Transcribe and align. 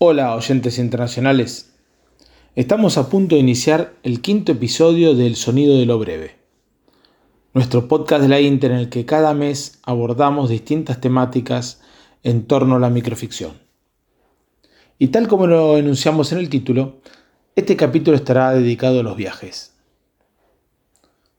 Hola 0.00 0.36
oyentes 0.36 0.78
internacionales. 0.78 1.74
Estamos 2.54 2.96
a 2.96 3.08
punto 3.08 3.34
de 3.34 3.40
iniciar 3.40 3.94
el 4.04 4.22
quinto 4.22 4.52
episodio 4.52 5.16
del 5.16 5.34
Sonido 5.34 5.76
de 5.76 5.86
lo 5.86 5.98
Breve, 5.98 6.36
nuestro 7.52 7.88
podcast 7.88 8.22
de 8.22 8.28
la 8.28 8.40
Inter 8.40 8.70
en 8.70 8.76
el 8.76 8.90
que 8.90 9.04
cada 9.04 9.34
mes 9.34 9.80
abordamos 9.82 10.50
distintas 10.50 11.00
temáticas 11.00 11.80
en 12.22 12.46
torno 12.46 12.76
a 12.76 12.78
la 12.78 12.90
microficción. 12.90 13.54
Y 15.00 15.08
tal 15.08 15.26
como 15.26 15.48
lo 15.48 15.76
enunciamos 15.76 16.30
en 16.30 16.38
el 16.38 16.48
título, 16.48 16.98
este 17.56 17.74
capítulo 17.74 18.16
estará 18.16 18.52
dedicado 18.52 19.00
a 19.00 19.02
los 19.02 19.16
viajes. 19.16 19.74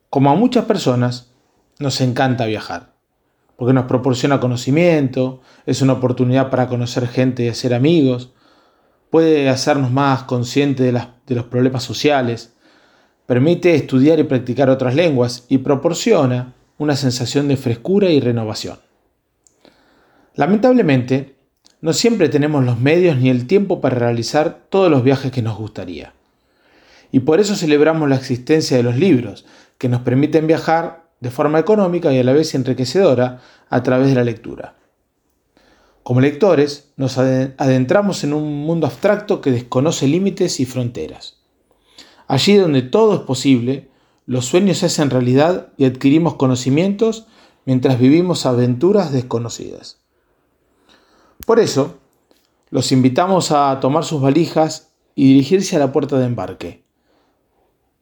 Como 0.10 0.32
a 0.32 0.36
muchas 0.36 0.66
personas, 0.66 1.32
nos 1.80 2.02
encanta 2.02 2.46
viajar, 2.46 2.94
porque 3.55 3.71
nos 3.71 3.86
proporciona 3.86 4.41
conocimiento, 4.41 5.39
es 5.66 5.82
una 5.82 5.94
oportunidad 5.94 6.50
para 6.50 6.68
conocer 6.68 7.07
gente 7.07 7.46
y 7.46 7.48
hacer 7.48 7.73
amigos, 7.73 8.34
puede 9.10 9.50
hacernos 9.50 9.91
más 9.91 10.23
conscientes 10.23 10.86
de, 10.86 11.36
los 11.36 11.45
problemas 11.45 11.84
sociales, 11.84 12.54
permite 13.26 13.76
estudiar 13.76 14.20
y 14.20 14.23
practicar 14.23 14.70
otras 14.70 14.95
lenguas 14.95 15.45
y 15.50 15.59
proporciona 15.59 16.54
una 16.77 16.95
sensación 16.95 17.48
de 17.48 17.58
frescura 17.58 18.09
y 18.09 18.20
renovación. 18.20 18.77
Lamentablemente, 20.36 21.36
no 21.81 21.94
siempre 21.94 22.30
tenemos 22.30 22.64
los 22.64 22.80
medios 22.80 23.17
ni 23.17 23.30
el 23.30 23.48
tiempo 23.48 23.81
para 23.81 23.98
realizar 23.98 24.66
todos 24.70 24.90
los 24.90 25.03
viajes 25.03 25.31
que 25.31 25.41
nos 25.41 25.58
gustaría. 25.58 26.14
Y 27.12 27.22
por 27.22 27.39
eso 27.39 27.55
celebramos 27.55 28.08
la 28.09 28.16
existencia 28.16 28.78
de 28.78 28.84
los 28.84 28.95
libros, 28.95 29.45
que 29.78 29.89
nos 29.89 30.02
permiten 30.02 30.45
viajar 30.45 31.09
de 31.20 31.31
forma 31.31 31.59
económica 31.59 32.14
y 32.14 32.20
a 32.20 32.23
la 32.23 32.34
vez 32.34 32.53
enriquecedora 32.53 33.41
a 33.70 33.84
través 33.84 34.09
de 34.09 34.16
la 34.16 34.23
lectura. 34.23 34.76
Como 36.09 36.22
lectores, 36.22 36.91
nos 36.98 37.20
adentramos 37.20 38.23
en 38.23 38.34
un 38.34 38.63
mundo 38.63 38.88
abstracto 38.88 39.41
que 39.41 39.52
desconoce 39.52 40.08
límites 40.08 40.59
y 40.59 40.66
fronteras. 40.66 41.38
Allí 42.27 42.56
donde 42.56 42.81
todo 42.81 43.14
es 43.14 43.20
posible, 43.20 43.92
los 44.25 44.45
sueños 44.45 44.80
se 44.80 44.88
hacen 44.88 45.11
realidad 45.11 45.72
y 45.78 45.86
adquirimos 45.86 46.33
conocimientos 46.33 47.28
mientras 47.64 48.00
vivimos 48.00 48.48
aventuras 48.48 49.11
desconocidas. 49.11 50.00
Por 51.45 51.59
eso, 51.59 52.00
los 52.72 52.92
invitamos 52.92 53.52
a 53.52 53.80
tomar 53.80 54.03
sus 54.03 54.20
valijas 54.20 54.92
y 55.14 55.28
dirigirse 55.28 55.76
a 55.76 55.80
la 55.80 55.92
puerta 55.92 56.17
de 56.17 56.26
embarque, 56.26 56.86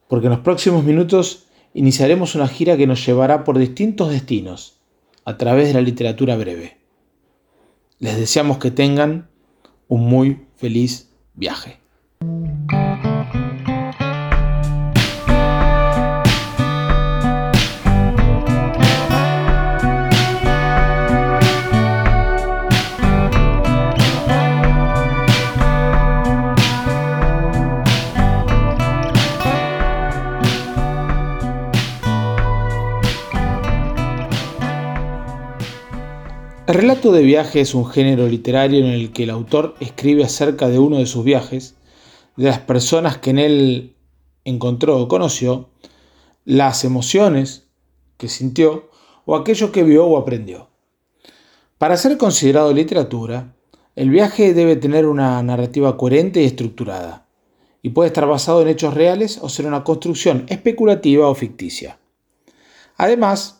porque 0.08 0.28
en 0.28 0.32
los 0.32 0.40
próximos 0.40 0.86
minutos 0.86 1.48
iniciaremos 1.74 2.36
una 2.36 2.48
gira 2.48 2.78
que 2.78 2.88
nos 2.88 3.06
llevará 3.06 3.44
por 3.44 3.58
distintos 3.58 4.12
destinos 4.12 4.80
a 5.26 5.36
través 5.36 5.68
de 5.68 5.74
la 5.74 5.82
literatura 5.82 6.38
breve. 6.38 6.77
Les 8.00 8.16
deseamos 8.16 8.60
que 8.60 8.70
tengan 8.70 9.30
un 9.88 10.08
muy 10.08 10.46
feliz 10.56 11.10
viaje. 11.34 11.80
El 36.68 36.74
relato 36.74 37.14
de 37.14 37.22
viaje 37.22 37.62
es 37.62 37.74
un 37.74 37.86
género 37.86 38.28
literario 38.28 38.80
en 38.80 38.92
el 38.92 39.14
que 39.14 39.24
el 39.24 39.30
autor 39.30 39.76
escribe 39.80 40.26
acerca 40.26 40.68
de 40.68 40.80
uno 40.80 40.98
de 40.98 41.06
sus 41.06 41.24
viajes, 41.24 41.78
de 42.36 42.44
las 42.44 42.60
personas 42.60 43.18
que 43.20 43.30
en 43.30 43.40
él 43.40 43.96
encontró 44.44 45.00
o 45.00 45.08
conoció, 45.08 45.70
las 46.44 46.84
emociones 46.84 47.70
que 48.18 48.28
sintió 48.28 48.90
o 49.24 49.38
aquello 49.38 49.72
que 49.72 49.84
vio 49.84 50.08
o 50.08 50.18
aprendió. 50.18 50.68
Para 51.78 51.96
ser 51.96 52.18
considerado 52.18 52.74
literatura, 52.74 53.56
el 53.96 54.10
viaje 54.10 54.54
debe 54.54 54.76
tener 54.76 55.06
una 55.06 55.42
narrativa 55.44 55.96
coherente 55.96 56.42
y 56.42 56.48
estructurada, 56.48 57.30
y 57.82 57.92
puede 57.92 58.08
estar 58.08 58.28
basado 58.28 58.62
en 58.62 58.68
hechos 58.68 58.94
reales 58.94 59.40
o 59.42 59.48
ser 59.48 59.68
una 59.68 59.86
construcción 59.86 60.46
especulativa 60.50 61.30
o 61.30 61.34
ficticia. 61.34 61.98
Además, 62.98 63.57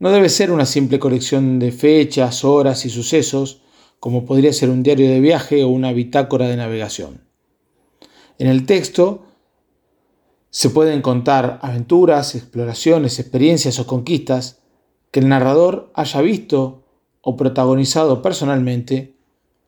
no 0.00 0.10
debe 0.10 0.30
ser 0.30 0.50
una 0.50 0.66
simple 0.66 0.98
colección 0.98 1.58
de 1.58 1.72
fechas, 1.72 2.42
horas 2.42 2.86
y 2.86 2.90
sucesos, 2.90 3.60
como 4.00 4.24
podría 4.24 4.52
ser 4.52 4.70
un 4.70 4.82
diario 4.82 5.08
de 5.08 5.20
viaje 5.20 5.62
o 5.62 5.68
una 5.68 5.92
bitácora 5.92 6.48
de 6.48 6.56
navegación. 6.56 7.20
En 8.38 8.48
el 8.48 8.64
texto 8.64 9.26
se 10.48 10.70
pueden 10.70 11.02
contar 11.02 11.58
aventuras, 11.62 12.34
exploraciones, 12.34 13.18
experiencias 13.18 13.78
o 13.78 13.86
conquistas 13.86 14.60
que 15.10 15.20
el 15.20 15.28
narrador 15.28 15.92
haya 15.94 16.22
visto 16.22 16.82
o 17.20 17.36
protagonizado 17.36 18.22
personalmente 18.22 19.16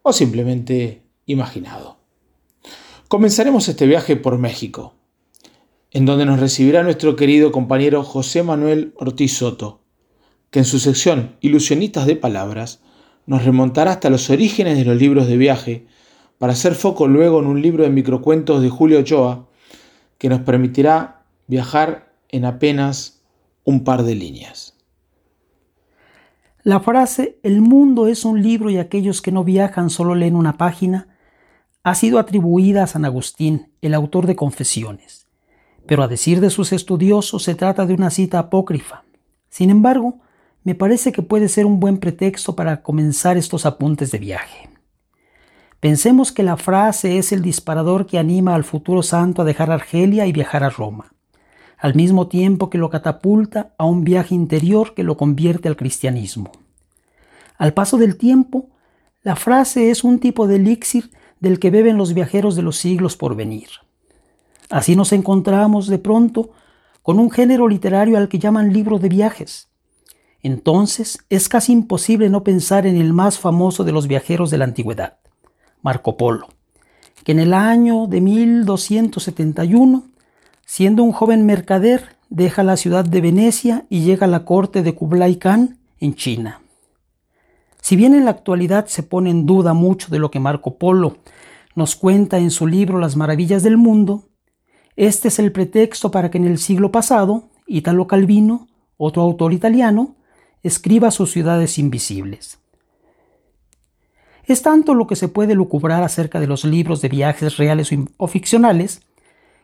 o 0.00 0.14
simplemente 0.14 1.02
imaginado. 1.26 1.98
Comenzaremos 3.06 3.68
este 3.68 3.86
viaje 3.86 4.16
por 4.16 4.38
México, 4.38 4.94
en 5.90 6.06
donde 6.06 6.24
nos 6.24 6.40
recibirá 6.40 6.82
nuestro 6.82 7.16
querido 7.16 7.52
compañero 7.52 8.02
José 8.02 8.42
Manuel 8.42 8.94
Ortiz 8.96 9.36
Soto, 9.36 9.81
que 10.52 10.58
en 10.58 10.64
su 10.66 10.78
sección 10.78 11.34
Ilusionistas 11.40 12.06
de 12.06 12.14
Palabras 12.14 12.82
nos 13.26 13.44
remontará 13.44 13.92
hasta 13.92 14.10
los 14.10 14.28
orígenes 14.28 14.76
de 14.76 14.84
los 14.84 14.96
libros 14.98 15.26
de 15.26 15.38
viaje 15.38 15.86
para 16.38 16.52
hacer 16.52 16.74
foco 16.74 17.08
luego 17.08 17.40
en 17.40 17.46
un 17.46 17.62
libro 17.62 17.84
de 17.84 17.90
microcuentos 17.90 18.60
de 18.60 18.68
Julio 18.68 19.00
Ochoa 19.00 19.48
que 20.18 20.28
nos 20.28 20.40
permitirá 20.40 21.24
viajar 21.46 22.12
en 22.28 22.44
apenas 22.44 23.22
un 23.64 23.82
par 23.82 24.02
de 24.02 24.14
líneas. 24.14 24.76
La 26.62 26.80
frase 26.80 27.38
El 27.42 27.62
mundo 27.62 28.06
es 28.06 28.26
un 28.26 28.42
libro 28.42 28.68
y 28.68 28.76
aquellos 28.76 29.22
que 29.22 29.32
no 29.32 29.44
viajan 29.44 29.88
solo 29.88 30.14
leen 30.14 30.36
una 30.36 30.58
página 30.58 31.08
ha 31.82 31.94
sido 31.94 32.18
atribuida 32.18 32.82
a 32.82 32.86
San 32.86 33.06
Agustín, 33.06 33.72
el 33.80 33.94
autor 33.94 34.26
de 34.26 34.36
Confesiones, 34.36 35.28
pero 35.86 36.02
a 36.02 36.08
decir 36.08 36.40
de 36.40 36.50
sus 36.50 36.74
estudiosos 36.74 37.42
se 37.42 37.54
trata 37.54 37.86
de 37.86 37.94
una 37.94 38.10
cita 38.10 38.38
apócrifa. 38.38 39.04
Sin 39.48 39.70
embargo, 39.70 40.20
me 40.64 40.74
parece 40.74 41.12
que 41.12 41.22
puede 41.22 41.48
ser 41.48 41.66
un 41.66 41.80
buen 41.80 41.98
pretexto 41.98 42.54
para 42.54 42.82
comenzar 42.82 43.36
estos 43.36 43.66
apuntes 43.66 44.10
de 44.10 44.18
viaje. 44.18 44.70
Pensemos 45.80 46.30
que 46.30 46.44
la 46.44 46.56
frase 46.56 47.18
es 47.18 47.32
el 47.32 47.42
disparador 47.42 48.06
que 48.06 48.18
anima 48.18 48.54
al 48.54 48.62
futuro 48.62 49.02
santo 49.02 49.42
a 49.42 49.44
dejar 49.44 49.70
Argelia 49.72 50.26
y 50.26 50.32
viajar 50.32 50.62
a 50.62 50.70
Roma, 50.70 51.12
al 51.76 51.96
mismo 51.96 52.28
tiempo 52.28 52.70
que 52.70 52.78
lo 52.78 52.88
catapulta 52.88 53.74
a 53.76 53.84
un 53.84 54.04
viaje 54.04 54.36
interior 54.36 54.94
que 54.94 55.02
lo 55.02 55.16
convierte 55.16 55.68
al 55.68 55.76
cristianismo. 55.76 56.52
Al 57.58 57.74
paso 57.74 57.96
del 57.96 58.16
tiempo, 58.16 58.68
la 59.22 59.34
frase 59.34 59.90
es 59.90 60.04
un 60.04 60.20
tipo 60.20 60.46
de 60.46 60.56
elixir 60.56 61.10
del 61.40 61.58
que 61.58 61.72
beben 61.72 61.96
los 61.96 62.14
viajeros 62.14 62.54
de 62.54 62.62
los 62.62 62.76
siglos 62.76 63.16
por 63.16 63.34
venir. 63.34 63.68
Así 64.70 64.94
nos 64.94 65.12
encontramos 65.12 65.88
de 65.88 65.98
pronto 65.98 66.50
con 67.02 67.18
un 67.18 67.32
género 67.32 67.66
literario 67.66 68.16
al 68.16 68.28
que 68.28 68.38
llaman 68.38 68.72
libro 68.72 69.00
de 69.00 69.08
viajes, 69.08 69.71
entonces 70.42 71.24
es 71.30 71.48
casi 71.48 71.72
imposible 71.72 72.28
no 72.28 72.42
pensar 72.42 72.86
en 72.86 72.96
el 72.96 73.12
más 73.12 73.38
famoso 73.38 73.84
de 73.84 73.92
los 73.92 74.08
viajeros 74.08 74.50
de 74.50 74.58
la 74.58 74.64
antigüedad, 74.64 75.18
Marco 75.82 76.16
Polo, 76.16 76.48
que 77.24 77.32
en 77.32 77.40
el 77.40 77.54
año 77.54 78.06
de 78.06 78.20
1271, 78.20 80.04
siendo 80.66 81.02
un 81.02 81.12
joven 81.12 81.46
mercader, 81.46 82.16
deja 82.28 82.62
la 82.62 82.76
ciudad 82.76 83.04
de 83.04 83.20
Venecia 83.20 83.86
y 83.88 84.02
llega 84.02 84.26
a 84.26 84.30
la 84.30 84.44
corte 84.44 84.82
de 84.82 84.94
Kublai 84.94 85.36
Khan 85.36 85.78
en 86.00 86.14
China. 86.14 86.60
Si 87.80 87.96
bien 87.96 88.14
en 88.14 88.24
la 88.24 88.30
actualidad 88.30 88.86
se 88.86 89.02
pone 89.02 89.30
en 89.30 89.44
duda 89.44 89.74
mucho 89.74 90.08
de 90.08 90.18
lo 90.18 90.30
que 90.30 90.40
Marco 90.40 90.78
Polo 90.78 91.18
nos 91.74 91.96
cuenta 91.96 92.38
en 92.38 92.50
su 92.50 92.66
libro 92.66 92.98
Las 92.98 93.16
maravillas 93.16 93.62
del 93.62 93.76
mundo, 93.76 94.24
este 94.96 95.28
es 95.28 95.38
el 95.38 95.52
pretexto 95.52 96.10
para 96.10 96.30
que 96.30 96.38
en 96.38 96.46
el 96.46 96.58
siglo 96.58 96.92
pasado 96.92 97.48
Italo 97.66 98.06
Calvino, 98.06 98.68
otro 98.96 99.22
autor 99.22 99.52
italiano, 99.52 100.16
escriba 100.62 101.10
sus 101.10 101.32
ciudades 101.32 101.78
invisibles. 101.78 102.58
Es 104.44 104.62
tanto 104.62 104.94
lo 104.94 105.06
que 105.06 105.16
se 105.16 105.28
puede 105.28 105.54
lucubrar 105.54 106.02
acerca 106.02 106.40
de 106.40 106.46
los 106.46 106.64
libros 106.64 107.00
de 107.00 107.08
viajes 107.08 107.56
reales 107.56 107.90
o 108.16 108.26
ficcionales 108.26 109.02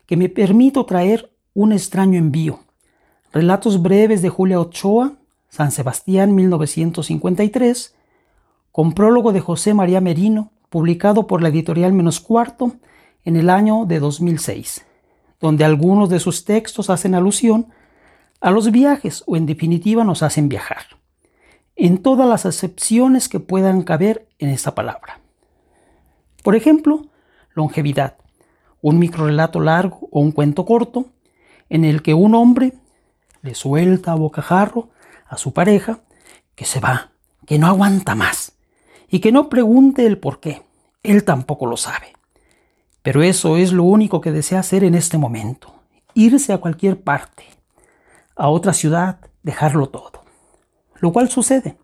que 0.06 0.16
me 0.16 0.28
permito 0.28 0.86
traer 0.86 1.32
un 1.54 1.72
extraño 1.72 2.18
envío. 2.18 2.60
Relatos 3.32 3.82
breves 3.82 4.22
de 4.22 4.28
Julia 4.28 4.60
Ochoa, 4.60 5.14
San 5.48 5.70
Sebastián 5.70 6.34
1953, 6.34 7.94
con 8.72 8.92
prólogo 8.92 9.32
de 9.32 9.40
José 9.40 9.74
María 9.74 10.00
Merino, 10.00 10.52
publicado 10.70 11.26
por 11.26 11.42
la 11.42 11.48
editorial 11.48 11.92
Menos 11.92 12.20
Cuarto 12.20 12.76
en 13.24 13.36
el 13.36 13.50
año 13.50 13.84
de 13.86 13.98
2006, 13.98 14.86
donde 15.40 15.64
algunos 15.64 16.08
de 16.08 16.20
sus 16.20 16.44
textos 16.44 16.90
hacen 16.90 17.14
alusión 17.14 17.68
a 18.40 18.50
los 18.50 18.70
viajes 18.70 19.24
o 19.26 19.36
en 19.36 19.46
definitiva 19.46 20.04
nos 20.04 20.22
hacen 20.22 20.48
viajar, 20.48 20.84
en 21.76 21.98
todas 21.98 22.28
las 22.28 22.46
acepciones 22.46 23.28
que 23.28 23.40
puedan 23.40 23.82
caber 23.82 24.28
en 24.38 24.50
esta 24.50 24.74
palabra. 24.74 25.20
Por 26.42 26.54
ejemplo, 26.54 27.06
longevidad, 27.54 28.16
un 28.80 28.98
microrelato 28.98 29.60
largo 29.60 30.08
o 30.10 30.20
un 30.20 30.32
cuento 30.32 30.64
corto 30.64 31.06
en 31.68 31.84
el 31.84 32.02
que 32.02 32.14
un 32.14 32.34
hombre 32.34 32.74
le 33.42 33.54
suelta 33.54 34.12
a 34.12 34.16
bocajarro 34.16 34.88
a 35.26 35.36
su 35.36 35.52
pareja 35.52 36.00
que 36.54 36.64
se 36.64 36.80
va, 36.80 37.12
que 37.46 37.58
no 37.58 37.66
aguanta 37.66 38.14
más 38.14 38.52
y 39.08 39.20
que 39.20 39.32
no 39.32 39.48
pregunte 39.48 40.06
el 40.06 40.18
por 40.18 40.40
qué. 40.40 40.62
Él 41.02 41.24
tampoco 41.24 41.66
lo 41.66 41.76
sabe. 41.76 42.12
Pero 43.02 43.22
eso 43.22 43.56
es 43.56 43.72
lo 43.72 43.84
único 43.84 44.20
que 44.20 44.32
desea 44.32 44.60
hacer 44.60 44.84
en 44.84 44.94
este 44.94 45.18
momento, 45.18 45.74
irse 46.14 46.52
a 46.52 46.58
cualquier 46.58 47.00
parte, 47.00 47.44
a 48.38 48.48
otra 48.48 48.72
ciudad, 48.72 49.18
dejarlo 49.42 49.88
todo. 49.88 50.22
Lo 51.00 51.12
cual 51.12 51.28
sucede. 51.28 51.76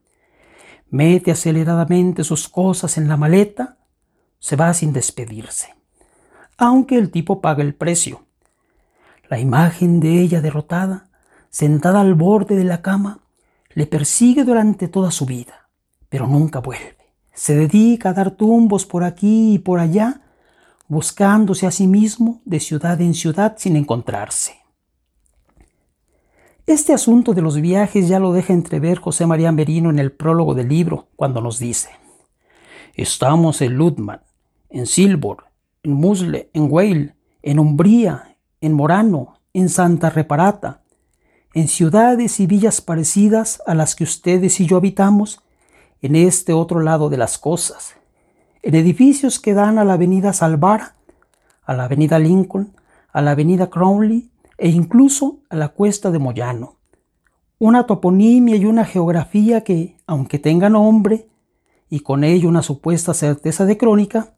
Mete 0.89 1.33
aceleradamente 1.33 2.23
sus 2.23 2.49
cosas 2.49 2.97
en 2.97 3.09
la 3.09 3.17
maleta, 3.17 3.79
se 4.39 4.55
va 4.55 4.73
sin 4.73 4.93
despedirse. 4.93 5.75
Aunque 6.57 6.97
el 6.97 7.11
tipo 7.11 7.41
paga 7.41 7.63
el 7.63 7.75
precio. 7.75 8.27
La 9.29 9.41
imagen 9.41 9.99
de 9.99 10.21
ella 10.21 10.41
derrotada, 10.41 11.09
sentada 11.51 12.01
al 12.01 12.15
borde 12.15 12.55
de 12.55 12.65
la 12.65 12.81
cama, 12.83 13.21
le 13.75 13.87
persigue 13.87 14.45
durante 14.45 14.87
toda 14.87 15.11
su 15.11 15.27
vida, 15.27 15.69
pero 16.09 16.29
nunca 16.29 16.61
vuelve. 16.61 16.97
Se 17.33 17.57
dedica 17.57 18.11
a 18.11 18.13
dar 18.13 18.31
tumbos 18.31 18.87
por 18.87 19.03
aquí 19.03 19.55
y 19.55 19.59
por 19.59 19.81
allá, 19.81 20.21
buscándose 20.87 21.67
a 21.67 21.73
sí 21.73 21.89
mismo 21.89 22.41
de 22.45 22.61
ciudad 22.61 23.01
en 23.01 23.15
ciudad 23.15 23.57
sin 23.59 23.75
encontrarse. 23.75 24.64
Este 26.67 26.95
asunto 26.95 27.35
de 27.35 27.43
los 27.43 27.61
viajes 27.61 28.09
ya 28.09 28.19
lo 28.19 28.33
deja 28.33 28.55
entrever 28.55 28.99
José 28.99 29.27
María 29.27 29.53
Merino 29.53 29.91
en 29.91 29.99
el 29.99 30.13
prólogo 30.13 30.55
del 30.55 30.69
libro, 30.71 31.09
cuando 31.15 31.43
nos 31.43 31.59
dice, 31.59 31.91
Estamos 32.95 33.61
en 33.61 33.75
Ludman, 33.75 34.23
en 34.71 34.87
Silbor, 34.87 35.45
en 35.83 35.93
Musle, 35.93 36.49
en 36.55 36.69
Weil, 36.71 37.15
en 37.43 37.59
Umbría, 37.59 38.39
en 38.63 38.73
Morano, 38.73 39.41
en 39.53 39.69
Santa 39.69 40.09
Reparata, 40.09 40.81
en 41.53 41.69
ciudades 41.69 42.41
y 42.41 42.47
villas 42.47 42.81
parecidas 42.81 43.61
a 43.67 43.75
las 43.75 43.95
que 43.95 44.05
ustedes 44.05 44.59
y 44.59 44.67
yo 44.67 44.79
habitamos, 44.79 45.43
en 46.01 46.17
este 46.17 46.55
otro 46.55 46.81
lado 46.81 47.11
de 47.11 47.19
las 47.19 47.37
cosas, 47.37 47.95
en 48.63 48.75
edificios 48.75 49.39
que 49.39 49.53
dan 49.53 49.79
a 49.79 49.85
la 49.85 49.95
avenida 49.95 50.33
Salvara, 50.33 50.95
a 51.63 51.75
la 51.75 51.85
avenida 51.85 52.19
Lincoln, 52.19 52.75
a 53.13 53.21
la 53.21 53.33
avenida 53.33 53.69
Crowley 53.69 54.31
e 54.59 54.69
incluso 54.69 55.41
a 55.51 55.57
la 55.57 55.69
cuesta 55.69 56.11
de 56.11 56.19
Moyano. 56.19 56.77
Una 57.59 57.87
toponimia 57.87 58.57
y 58.57 58.67
una 58.67 58.85
geografía 58.85 59.63
que, 59.63 59.97
aunque 60.07 60.39
tengan 60.39 60.73
nombre 60.73 61.29
y 61.89 62.01
con 62.01 62.25
ello 62.25 62.49
una 62.49 62.63
supuesta 62.63 63.15
certeza 63.15 63.67
de 63.67 63.77
crónica, 63.77 64.35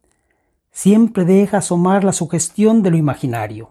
siempre 0.70 1.24
deja 1.24 1.58
asomar 1.58 2.04
la 2.04 2.12
sugestión 2.12 2.82
de 2.82 2.90
lo 2.90 2.96
imaginario. 2.96 3.70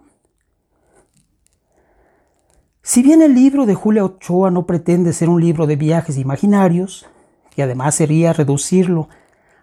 Si 2.81 3.01
bien 3.01 3.21
el 3.21 3.33
libro 3.33 3.65
de 3.65 3.73
Julia 3.73 4.05
Ochoa 4.05 4.51
no 4.51 4.65
pretende 4.65 5.13
ser 5.13 5.29
un 5.29 5.41
libro 5.41 5.65
de 5.67 5.75
viajes 5.75 6.17
imaginarios, 6.17 7.07
y 7.55 7.61
además 7.61 7.95
sería 7.95 8.33
reducirlo 8.33 9.09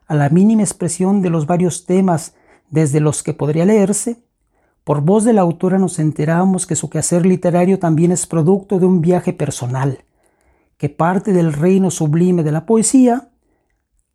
a 0.07 0.15
la 0.15 0.29
mínima 0.29 0.63
expresión 0.63 1.23
de 1.23 1.31
los 1.31 1.47
varios 1.47 1.87
temas 1.87 2.35
desde 2.71 3.01
los 3.01 3.23
que 3.23 3.35
podría 3.35 3.65
leerse, 3.65 4.23
por 4.85 5.03
voz 5.03 5.25
de 5.25 5.33
la 5.33 5.43
autora 5.43 5.79
nos 5.79 5.99
enteramos 5.99 6.67
que 6.67 6.77
su 6.77 6.91
quehacer 6.91 7.25
literario 7.25 7.79
también 7.79 8.11
es 8.13 8.27
producto 8.27 8.79
de 8.79 8.87
un 8.87 9.01
viaje 9.01 9.33
personal, 9.33 10.05
que 10.77 10.89
parte 10.89 11.33
del 11.33 11.53
reino 11.53 11.91
sublime 11.91 12.43
de 12.43 12.53
la 12.53 12.67
poesía 12.67 13.31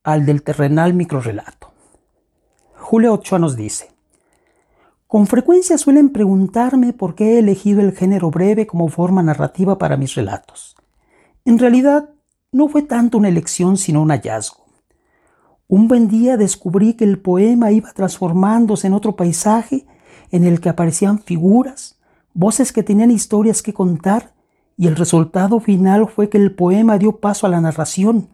al 0.03 0.25
del 0.25 0.43
terrenal 0.43 0.93
microrelato. 0.93 1.71
Julia 2.75 3.11
Ochoa 3.11 3.39
nos 3.39 3.55
dice, 3.55 3.89
con 5.07 5.25
frecuencia 5.25 5.77
suelen 5.77 6.09
preguntarme 6.09 6.91
por 6.91 7.15
qué 7.15 7.35
he 7.35 7.39
elegido 7.39 7.79
el 7.79 7.93
género 7.93 8.29
breve 8.29 8.67
como 8.67 8.89
forma 8.89 9.23
narrativa 9.23 9.77
para 9.77 9.95
mis 9.95 10.15
relatos. 10.15 10.75
En 11.45 11.59
realidad, 11.59 12.09
no 12.51 12.67
fue 12.67 12.81
tanto 12.81 13.17
una 13.17 13.29
elección 13.29 13.77
sino 13.77 14.01
un 14.01 14.09
hallazgo. 14.09 14.65
Un 15.69 15.87
buen 15.87 16.09
día 16.09 16.35
descubrí 16.35 16.93
que 16.93 17.05
el 17.05 17.19
poema 17.19 17.71
iba 17.71 17.93
transformándose 17.93 18.87
en 18.87 18.93
otro 18.93 19.15
paisaje 19.15 19.85
en 20.31 20.43
el 20.43 20.59
que 20.59 20.69
aparecían 20.69 21.19
figuras, 21.19 21.99
voces 22.33 22.71
que 22.73 22.83
tenían 22.83 23.11
historias 23.11 23.61
que 23.61 23.73
contar, 23.73 24.33
y 24.77 24.87
el 24.87 24.95
resultado 24.95 25.59
final 25.59 26.07
fue 26.07 26.29
que 26.29 26.37
el 26.37 26.53
poema 26.53 26.97
dio 26.97 27.17
paso 27.19 27.47
a 27.47 27.49
la 27.49 27.61
narración, 27.61 28.29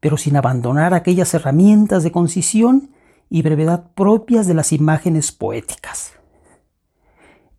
pero 0.00 0.16
sin 0.16 0.36
abandonar 0.36 0.94
aquellas 0.94 1.34
herramientas 1.34 2.02
de 2.02 2.12
concisión 2.12 2.90
y 3.28 3.42
brevedad 3.42 3.90
propias 3.94 4.46
de 4.46 4.54
las 4.54 4.72
imágenes 4.72 5.32
poéticas. 5.32 6.12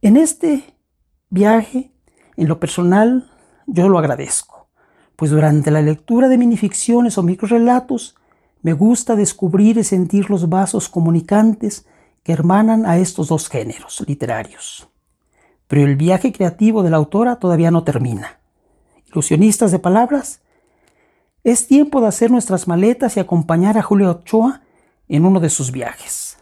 En 0.01 0.17
este 0.17 0.75
viaje, 1.29 1.91
en 2.35 2.47
lo 2.47 2.59
personal, 2.59 3.31
yo 3.67 3.87
lo 3.87 3.99
agradezco 3.99 4.53
pues 5.15 5.31
durante 5.31 5.71
la 5.71 5.81
lectura 5.81 6.27
de 6.27 6.37
minificciones 6.37 7.17
o 7.17 7.23
microrelatos 7.23 8.15
me 8.61 8.73
gusta 8.73 9.15
descubrir 9.15 9.77
y 9.77 9.83
sentir 9.83 10.29
los 10.29 10.49
vasos 10.49 10.89
comunicantes 10.89 11.85
que 12.23 12.31
hermanan 12.31 12.85
a 12.85 12.97
estos 12.97 13.27
dos 13.27 13.49
géneros 13.49 14.03
literarios. 14.07 14.87
Pero 15.67 15.83
el 15.83 15.95
viaje 15.95 16.31
creativo 16.31 16.83
de 16.83 16.89
la 16.89 16.97
autora 16.97 17.37
todavía 17.37 17.71
no 17.71 17.83
termina. 17.83 18.39
Ilusionistas 19.07 19.71
de 19.71 19.79
palabras, 19.79 20.41
es 21.43 21.67
tiempo 21.67 21.99
de 21.99 22.07
hacer 22.07 22.31
nuestras 22.31 22.67
maletas 22.67 23.17
y 23.17 23.19
acompañar 23.19 23.77
a 23.77 23.81
Julio 23.81 24.09
Ochoa 24.11 24.61
en 25.09 25.25
uno 25.25 25.41
de 25.41 25.49
sus 25.49 25.71
viajes. 25.71 26.37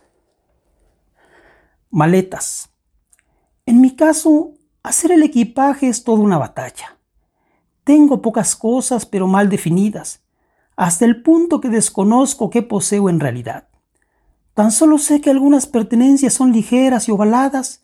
Maletas. 1.90 2.70
En 3.66 3.82
mi 3.82 3.96
caso, 3.96 4.54
hacer 4.84 5.12
el 5.12 5.24
equipaje 5.24 5.88
es 5.88 6.04
toda 6.04 6.20
una 6.20 6.38
batalla. 6.38 6.98
Tengo 7.84 8.22
pocas 8.22 8.56
cosas 8.56 9.06
pero 9.08 9.28
mal 9.28 9.50
definidas, 9.50 10.22
hasta 10.76 11.06
el 11.06 11.24
punto 11.24 11.60
que 11.60 11.70
desconozco 11.70 12.52
qué 12.52 12.62
poseo 12.62 13.10
en 13.10 13.20
realidad. 13.20 13.68
Tan 14.54 14.72
solo 14.72 14.98
sé 14.98 15.22
que 15.22 15.30
algunas 15.30 15.66
pertenencias 15.68 16.34
son 16.34 16.52
ligeras 16.52 17.08
y 17.08 17.12
ovaladas, 17.12 17.84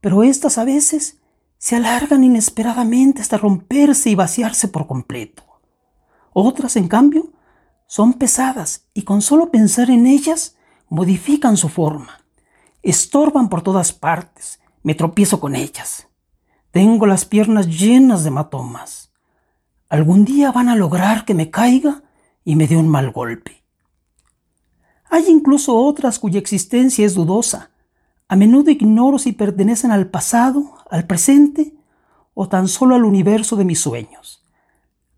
pero 0.00 0.22
éstas 0.22 0.58
a 0.58 0.64
veces 0.64 1.18
se 1.58 1.76
alargan 1.76 2.24
inesperadamente 2.24 3.22
hasta 3.22 3.38
romperse 3.38 4.10
y 4.10 4.14
vaciarse 4.14 4.68
por 4.68 4.86
completo. 4.86 5.42
Otras, 6.32 6.76
en 6.76 6.88
cambio, 6.88 7.32
son 7.86 8.14
pesadas 8.14 8.86
y 8.94 9.02
con 9.02 9.22
solo 9.22 9.50
pensar 9.50 9.90
en 9.90 10.06
ellas 10.06 10.56
modifican 10.88 11.56
su 11.56 11.68
forma. 11.68 12.20
Estorban 12.82 13.48
por 13.48 13.62
todas 13.62 13.92
partes, 13.92 14.60
me 14.82 14.94
tropiezo 14.94 15.40
con 15.40 15.56
ellas. 15.56 16.08
Tengo 16.70 17.06
las 17.06 17.24
piernas 17.24 17.66
llenas 17.68 18.22
de 18.22 18.30
matomas. 18.30 19.12
Algún 19.88 20.24
día 20.24 20.52
van 20.52 20.68
a 20.68 20.76
lograr 20.76 21.24
que 21.24 21.34
me 21.34 21.50
caiga 21.50 22.02
y 22.44 22.54
me 22.54 22.66
dé 22.66 22.76
un 22.76 22.88
mal 22.88 23.10
golpe. 23.12 23.65
Hay 25.10 25.26
incluso 25.28 25.76
otras 25.76 26.18
cuya 26.18 26.38
existencia 26.38 27.06
es 27.06 27.14
dudosa. 27.14 27.70
A 28.28 28.36
menudo 28.36 28.70
ignoro 28.70 29.18
si 29.18 29.32
pertenecen 29.32 29.90
al 29.92 30.08
pasado, 30.08 30.74
al 30.90 31.06
presente 31.06 31.74
o 32.34 32.48
tan 32.48 32.68
solo 32.68 32.94
al 32.94 33.04
universo 33.04 33.56
de 33.56 33.64
mis 33.64 33.80
sueños. 33.80 34.42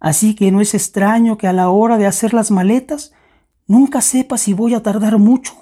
Así 0.00 0.34
que 0.34 0.52
no 0.52 0.60
es 0.60 0.74
extraño 0.74 1.38
que 1.38 1.48
a 1.48 1.52
la 1.52 1.70
hora 1.70 1.98
de 1.98 2.06
hacer 2.06 2.34
las 2.34 2.50
maletas 2.50 3.12
nunca 3.66 4.00
sepa 4.00 4.38
si 4.38 4.52
voy 4.52 4.74
a 4.74 4.82
tardar 4.82 5.18
mucho 5.18 5.54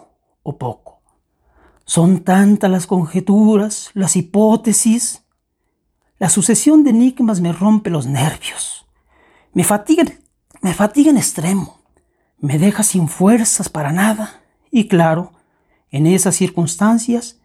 o 0.42 0.58
poco. 0.58 1.00
Son 1.84 2.24
tantas 2.24 2.70
las 2.70 2.86
conjeturas, 2.86 3.90
las 3.94 4.16
hipótesis. 4.16 5.22
La 6.18 6.28
sucesión 6.28 6.82
de 6.82 6.90
enigmas 6.90 7.40
me 7.40 7.52
rompe 7.52 7.90
los 7.90 8.06
nervios. 8.06 8.86
Me 9.52 9.64
fatiga, 9.64 10.04
me 10.60 10.74
fatiga 10.74 11.10
en 11.10 11.16
extremo, 11.16 11.80
me 12.38 12.58
deja 12.58 12.82
sin 12.82 13.08
fuerzas 13.08 13.68
para 13.68 13.92
nada 13.92 14.42
y 14.70 14.88
claro, 14.88 15.32
en 15.90 16.06
esas 16.06 16.36
circunstancias 16.36 17.40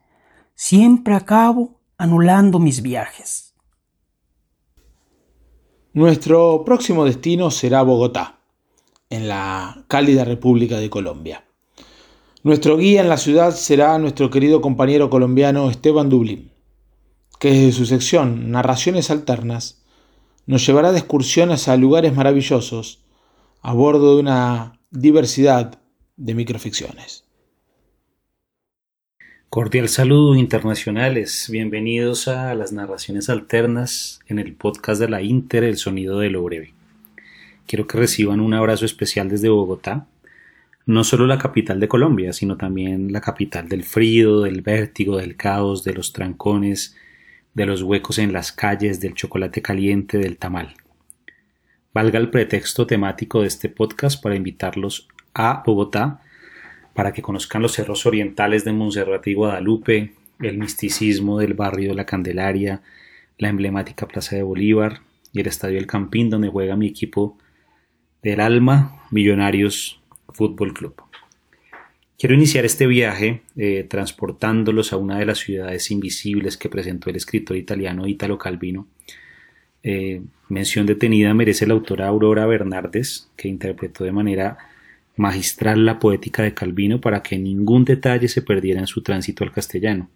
siempre 0.56 1.16
acabo 1.16 1.80
anulando 1.98 2.60
mis 2.60 2.82
viajes. 2.82 3.54
Nuestro 5.94 6.64
próximo 6.66 7.06
destino 7.06 7.52
será 7.52 7.82
Bogotá, 7.84 8.40
en 9.10 9.28
la 9.28 9.84
cálida 9.88 10.24
República 10.24 10.78
de 10.78 10.90
Colombia. 10.90 11.46
Nuestro 12.44 12.78
guía 12.78 13.02
en 13.02 13.10
la 13.10 13.18
ciudad 13.18 13.52
será 13.52 13.98
nuestro 14.00 14.30
querido 14.30 14.62
compañero 14.62 15.10
colombiano 15.10 15.70
Esteban 15.70 16.10
Dublín, 16.10 16.52
que 17.40 17.52
desde 17.52 17.72
su 17.74 17.86
sección 17.86 18.52
Narraciones 18.52 19.12
Alternas 19.12 19.84
nos 20.46 20.66
llevará 20.66 20.92
de 20.92 21.00
excursiones 21.00 21.68
a 21.68 21.78
lugares 21.78 22.16
maravillosos 22.16 23.04
a 23.62 23.74
bordo 23.74 24.16
de 24.16 24.22
una 24.22 24.81
diversidad 24.92 25.80
de 26.18 26.36
microficciones. 26.36 27.24
Cordial 29.50 29.88
saludo 29.88 30.36
internacionales, 30.36 31.48
bienvenidos 31.50 32.28
a 32.28 32.54
las 32.56 32.74
narraciones 32.74 33.30
alternas 33.30 34.20
en 34.28 34.38
el 34.38 34.54
podcast 34.54 35.00
de 35.00 35.08
la 35.08 35.22
Inter 35.22 35.64
El 35.64 35.78
Sonido 35.78 36.20
de 36.20 36.30
lo 36.30 36.44
Breve. 36.44 36.74
Quiero 37.68 37.88
que 37.88 38.00
reciban 38.00 38.42
un 38.42 38.54
abrazo 38.54 38.84
especial 38.84 39.30
desde 39.30 39.48
Bogotá, 39.48 40.08
no 40.86 41.06
solo 41.06 41.26
la 41.26 41.38
capital 41.38 41.80
de 41.80 41.88
Colombia, 41.88 42.34
sino 42.34 42.58
también 42.58 43.14
la 43.14 43.22
capital 43.22 43.70
del 43.70 43.86
frío, 43.86 44.42
del 44.42 44.62
vértigo, 44.62 45.18
del 45.18 45.38
caos, 45.38 45.86
de 45.86 45.94
los 45.94 46.12
trancones, 46.12 46.98
de 47.54 47.66
los 47.66 47.82
huecos 47.82 48.20
en 48.20 48.34
las 48.34 48.52
calles, 48.52 49.00
del 49.00 49.14
chocolate 49.14 49.62
caliente, 49.62 50.18
del 50.18 50.38
tamal. 50.38 50.76
Valga 51.94 52.20
el 52.20 52.30
pretexto 52.30 52.88
temático 52.88 53.42
de 53.42 53.48
este 53.48 53.68
podcast 53.68 54.22
para 54.24 54.36
invitarlos 54.36 55.10
a 55.34 55.62
Bogotá 55.66 56.22
para 56.94 57.12
que 57.12 57.22
conozcan 57.22 57.62
los 57.62 57.74
cerros 57.74 58.06
orientales 58.06 58.64
de 58.64 58.72
Monserrate 58.72 59.32
y 59.32 59.34
Guadalupe, 59.34 60.14
el 60.40 60.58
misticismo 60.58 61.40
del 61.40 61.54
barrio 61.54 61.90
de 61.90 61.96
la 61.96 62.06
Candelaria, 62.06 62.82
la 63.38 63.50
emblemática 63.50 64.08
Plaza 64.08 64.38
de 64.38 64.44
Bolívar 64.44 65.02
y 65.34 65.42
el 65.42 65.48
Estadio 65.48 65.80
El 65.80 65.88
Campín 65.88 66.30
donde 66.30 66.48
juega 66.48 66.78
mi 66.78 66.88
equipo 66.88 67.38
del 68.22 68.40
alma, 68.40 69.04
Millonarios 69.12 70.02
Fútbol 70.30 70.74
Club. 70.74 70.96
Quiero 72.18 72.36
iniciar 72.36 72.64
este 72.64 72.88
viaje 72.88 73.42
eh, 73.58 73.86
transportándolos 73.90 74.94
a 74.94 74.98
una 74.98 75.18
de 75.18 75.26
las 75.26 75.40
ciudades 75.40 75.92
invisibles 75.92 76.56
que 76.56 76.70
presentó 76.70 77.10
el 77.10 77.16
escritor 77.18 77.58
italiano 77.58 78.08
Italo 78.08 78.38
Calvino, 78.38 78.88
eh, 79.84 80.22
mención 80.50 80.86
detenida 80.86 81.34
merece 81.34 81.66
la 81.66 81.74
autora 81.74 82.08
Aurora 82.08 82.46
Bernardes, 82.46 83.30
que 83.36 83.48
interpretó 83.48 84.04
de 84.04 84.12
manera 84.12 84.58
magistral 85.16 85.86
la 85.86 86.00
poética 86.00 86.44
de 86.44 86.54
Calvino 86.54 87.02
para 87.02 87.22
que 87.24 87.38
ningún 87.38 87.86
detalle 87.86 88.28
se 88.28 88.42
perdiera 88.42 88.80
en 88.80 88.88
su 88.88 89.02
tránsito 89.02 89.44
al 89.44 89.52
castellano. 89.52 90.10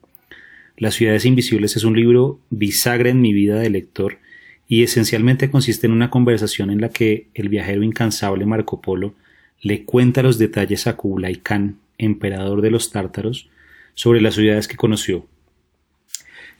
Las 0.77 0.95
ciudades 0.95 1.25
invisibles 1.25 1.75
es 1.75 1.83
un 1.83 1.95
libro 1.95 2.39
bisagra 2.49 3.09
en 3.09 3.21
mi 3.21 3.33
vida 3.33 3.55
de 3.55 3.69
lector 3.69 4.19
y 4.67 4.83
esencialmente 4.83 5.49
consiste 5.49 5.87
en 5.87 5.93
una 5.93 6.09
conversación 6.09 6.69
en 6.69 6.81
la 6.81 6.89
que 6.89 7.27
el 7.33 7.49
viajero 7.49 7.83
incansable 7.83 8.45
Marco 8.45 8.81
Polo 8.81 9.13
le 9.61 9.85
cuenta 9.85 10.23
los 10.23 10.37
detalles 10.37 10.87
a 10.87 10.95
Kublai 10.97 11.37
Khan, 11.37 11.77
emperador 11.97 12.61
de 12.61 12.71
los 12.71 12.91
tártaros, 12.91 13.49
sobre 13.93 14.21
las 14.21 14.35
ciudades 14.35 14.67
que 14.67 14.75
conoció, 14.75 15.25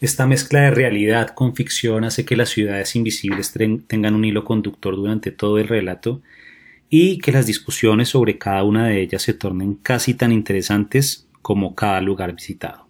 esta 0.02 0.28
mezcla 0.28 0.62
de 0.62 0.72
realidad 0.72 1.30
con 1.30 1.56
ficción 1.56 2.04
hace 2.04 2.26
que 2.26 2.36
las 2.36 2.50
ciudades 2.50 2.96
invisibles 2.96 3.54
tengan 3.88 4.16
un 4.16 4.26
hilo 4.26 4.44
conductor 4.44 4.96
durante 4.96 5.32
todo 5.32 5.58
el 5.58 5.68
relato 5.68 6.22
y 6.90 7.18
que 7.20 7.32
las 7.32 7.48
discusiones 7.48 8.10
sobre 8.10 8.38
cada 8.38 8.64
una 8.64 8.88
de 8.88 9.02
ellas 9.02 9.24
se 9.24 9.34
tornen 9.34 9.76
casi 9.76 10.14
tan 10.14 10.32
interesantes 10.32 11.28
como 11.42 11.76
cada 11.76 12.02
lugar 12.02 12.34
visitado. 12.34 12.88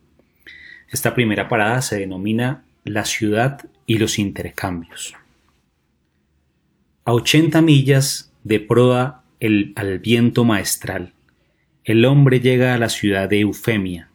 Esta 0.89 1.13
primera 1.13 1.47
parada 1.47 1.81
se 1.81 1.99
denomina 1.99 2.63
la 2.83 3.05
ciudad 3.05 3.65
y 3.85 3.97
los 3.97 4.19
intercambios. 4.19 5.13
A 7.03 7.13
80 7.13 7.61
millas 7.61 8.31
de 8.43 8.59
proa 8.59 9.23
el, 9.39 9.73
al 9.75 9.99
viento 9.99 10.43
maestral, 10.43 11.13
el 11.83 12.03
hombre 12.05 12.39
llega 12.39 12.73
a 12.73 12.77
la 12.77 12.89
ciudad 12.89 13.29
de 13.29 13.41
Eufemia, 13.41 14.09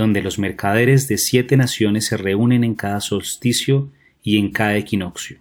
donde 0.00 0.22
los 0.22 0.38
mercaderes 0.38 1.08
de 1.08 1.18
siete 1.18 1.58
naciones 1.58 2.06
se 2.06 2.16
reúnen 2.16 2.64
en 2.64 2.74
cada 2.74 3.02
solsticio 3.02 3.90
y 4.22 4.38
en 4.38 4.50
cada 4.50 4.78
equinoccio. 4.78 5.38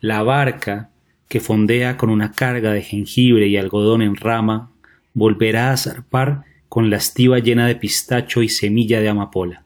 La 0.00 0.24
barca, 0.24 0.90
que 1.28 1.38
fondea 1.38 1.96
con 1.96 2.10
una 2.10 2.32
carga 2.32 2.72
de 2.72 2.82
jengibre 2.82 3.46
y 3.46 3.56
algodón 3.56 4.02
en 4.02 4.16
rama, 4.16 4.72
volverá 5.12 5.70
a 5.70 5.76
zarpar 5.76 6.42
con 6.68 6.90
la 6.90 6.96
estiva 6.96 7.38
llena 7.38 7.68
de 7.68 7.76
pistacho 7.76 8.42
y 8.42 8.48
semilla 8.48 9.00
de 9.00 9.08
amapola. 9.08 9.62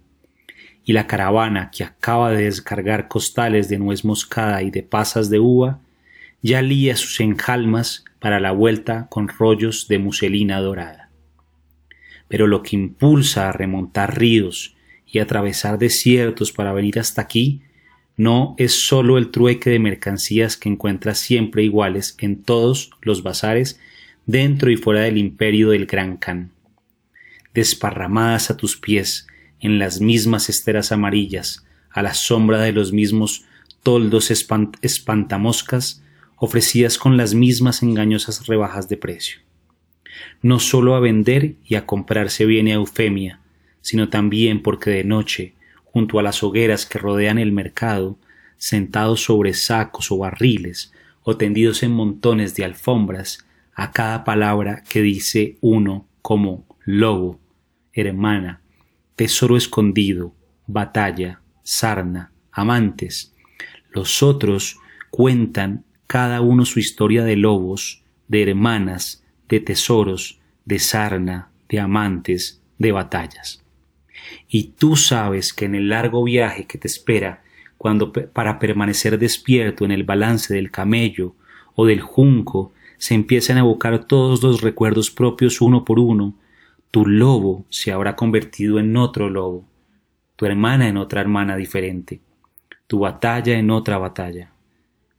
Y 0.84 0.92
la 0.92 1.06
caravana, 1.06 1.70
que 1.70 1.82
acaba 1.82 2.30
de 2.30 2.44
descargar 2.44 3.08
costales 3.08 3.70
de 3.70 3.78
nuez 3.78 4.04
moscada 4.04 4.62
y 4.62 4.70
de 4.70 4.82
pasas 4.82 5.30
de 5.30 5.38
uva, 5.38 5.80
ya 6.42 6.60
lía 6.60 6.94
sus 6.94 7.20
enjalmas 7.20 8.04
para 8.20 8.38
la 8.38 8.52
vuelta 8.52 9.06
con 9.08 9.28
rollos 9.28 9.88
de 9.88 9.98
muselina 9.98 10.60
dorada 10.60 11.07
pero 12.28 12.46
lo 12.46 12.62
que 12.62 12.76
impulsa 12.76 13.48
a 13.48 13.52
remontar 13.52 14.18
ríos 14.18 14.76
y 15.06 15.18
atravesar 15.18 15.78
desiertos 15.78 16.52
para 16.52 16.72
venir 16.72 16.98
hasta 16.98 17.22
aquí 17.22 17.62
no 18.16 18.54
es 18.58 18.86
sólo 18.86 19.16
el 19.16 19.30
trueque 19.30 19.70
de 19.70 19.78
mercancías 19.78 20.56
que 20.56 20.68
encuentras 20.68 21.18
siempre 21.18 21.62
iguales 21.62 22.16
en 22.18 22.42
todos 22.42 22.90
los 23.00 23.22
bazares 23.22 23.80
dentro 24.26 24.70
y 24.70 24.76
fuera 24.76 25.02
del 25.02 25.18
imperio 25.18 25.70
del 25.70 25.86
Gran 25.86 26.16
Khan. 26.16 26.50
Desparramadas 27.54 28.50
a 28.50 28.56
tus 28.56 28.76
pies 28.76 29.26
en 29.60 29.78
las 29.78 30.00
mismas 30.00 30.48
esteras 30.48 30.92
amarillas, 30.92 31.64
a 31.90 32.02
la 32.02 32.12
sombra 32.12 32.60
de 32.60 32.72
los 32.72 32.92
mismos 32.92 33.44
toldos 33.82 34.30
espantamoscas, 34.30 36.02
ofrecidas 36.36 36.98
con 36.98 37.16
las 37.16 37.34
mismas 37.34 37.82
engañosas 37.82 38.46
rebajas 38.46 38.88
de 38.88 38.96
precio 38.96 39.47
no 40.42 40.60
solo 40.60 40.94
a 40.94 41.00
vender 41.00 41.54
y 41.64 41.74
a 41.74 41.86
comprarse 41.86 42.46
viene 42.46 42.72
a 42.72 42.76
Eufemia, 42.76 43.40
sino 43.80 44.08
también 44.08 44.62
porque 44.62 44.90
de 44.90 45.04
noche, 45.04 45.54
junto 45.84 46.18
a 46.18 46.22
las 46.22 46.42
hogueras 46.42 46.86
que 46.86 46.98
rodean 46.98 47.38
el 47.38 47.52
mercado, 47.52 48.18
sentados 48.56 49.24
sobre 49.24 49.54
sacos 49.54 50.10
o 50.10 50.18
barriles, 50.18 50.92
o 51.22 51.36
tendidos 51.36 51.82
en 51.82 51.92
montones 51.92 52.54
de 52.54 52.64
alfombras, 52.64 53.46
a 53.74 53.92
cada 53.92 54.24
palabra 54.24 54.82
que 54.88 55.02
dice 55.02 55.56
uno 55.60 56.06
como 56.22 56.66
lobo, 56.84 57.38
hermana, 57.92 58.60
tesoro 59.14 59.56
escondido, 59.56 60.34
batalla, 60.66 61.40
sarna, 61.62 62.32
amantes. 62.50 63.34
Los 63.90 64.22
otros 64.22 64.78
cuentan 65.10 65.84
cada 66.06 66.40
uno 66.40 66.64
su 66.64 66.80
historia 66.80 67.24
de 67.24 67.36
lobos, 67.36 68.02
de 68.26 68.42
hermanas, 68.42 69.22
de 69.48 69.60
tesoros, 69.60 70.40
de 70.64 70.78
sarna, 70.78 71.50
de 71.68 71.80
amantes, 71.80 72.62
de 72.78 72.92
batallas. 72.92 73.64
Y 74.48 74.74
tú 74.78 74.96
sabes 74.96 75.52
que 75.52 75.64
en 75.64 75.74
el 75.74 75.88
largo 75.88 76.24
viaje 76.24 76.66
que 76.66 76.78
te 76.78 76.88
espera, 76.88 77.42
cuando 77.76 78.12
para 78.12 78.58
permanecer 78.58 79.18
despierto 79.18 79.84
en 79.84 79.92
el 79.92 80.04
balance 80.04 80.52
del 80.52 80.70
camello 80.70 81.34
o 81.74 81.86
del 81.86 82.00
junco 82.00 82.72
se 82.98 83.14
empiezan 83.14 83.56
a 83.56 83.60
evocar 83.60 84.04
todos 84.04 84.42
los 84.42 84.60
recuerdos 84.60 85.10
propios 85.10 85.60
uno 85.60 85.84
por 85.84 86.00
uno, 86.00 86.34
tu 86.90 87.06
lobo 87.06 87.64
se 87.68 87.92
habrá 87.92 88.16
convertido 88.16 88.78
en 88.80 88.96
otro 88.96 89.30
lobo, 89.30 89.64
tu 90.34 90.46
hermana 90.46 90.88
en 90.88 90.96
otra 90.96 91.20
hermana 91.20 91.56
diferente, 91.56 92.20
tu 92.86 93.00
batalla 93.00 93.58
en 93.58 93.70
otra 93.70 93.98
batalla. 93.98 94.52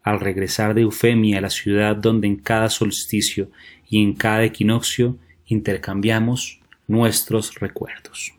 Al 0.04 0.20
regresar 0.20 0.74
de 0.74 0.82
Eufemia 0.82 1.38
a 1.38 1.42
la 1.42 1.50
ciudad 1.50 1.96
donde 1.96 2.28
en 2.28 2.38
cada 2.38 2.70
solsticio 2.70 3.50
y 3.88 4.02
en 4.02 4.14
cada 4.14 4.44
equinoccio 4.44 5.18
intercambiamos 5.46 6.60
nuestros 6.88 7.56
recuerdos. 7.56 8.34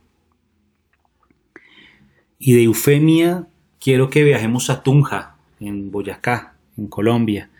Y 2.38 2.54
de 2.54 2.64
Eufemia 2.64 3.46
quiero 3.80 4.10
que 4.10 4.24
viajemos 4.24 4.70
a 4.70 4.82
Tunja, 4.82 5.36
en 5.60 5.90
Boyacá, 5.90 6.54
en 6.76 6.86
Colombia, 6.86 7.50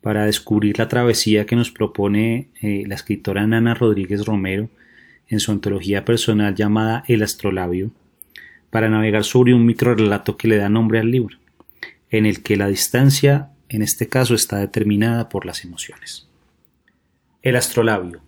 para 0.00 0.26
descubrir 0.26 0.78
la 0.78 0.88
travesía 0.88 1.46
que 1.46 1.56
nos 1.56 1.70
propone 1.70 2.48
eh, 2.60 2.84
la 2.86 2.94
escritora 2.94 3.46
Nana 3.46 3.74
Rodríguez 3.74 4.24
Romero 4.24 4.68
en 5.28 5.40
su 5.40 5.52
antología 5.52 6.04
personal 6.04 6.54
llamada 6.54 7.04
El 7.08 7.22
Astrolabio, 7.22 7.90
para 8.70 8.88
navegar 8.88 9.24
sobre 9.24 9.54
un 9.54 9.64
microrelato 9.66 10.36
que 10.36 10.48
le 10.48 10.56
da 10.56 10.68
nombre 10.68 10.98
al 10.98 11.10
libro, 11.10 11.38
en 12.10 12.26
el 12.26 12.42
que 12.42 12.56
la 12.56 12.68
distancia, 12.68 13.50
en 13.68 13.82
este 13.82 14.08
caso, 14.08 14.34
está 14.34 14.58
determinada 14.58 15.28
por 15.28 15.46
las 15.46 15.64
emociones. 15.64 16.28
El 17.42 17.56
astrolabio. 17.56 18.22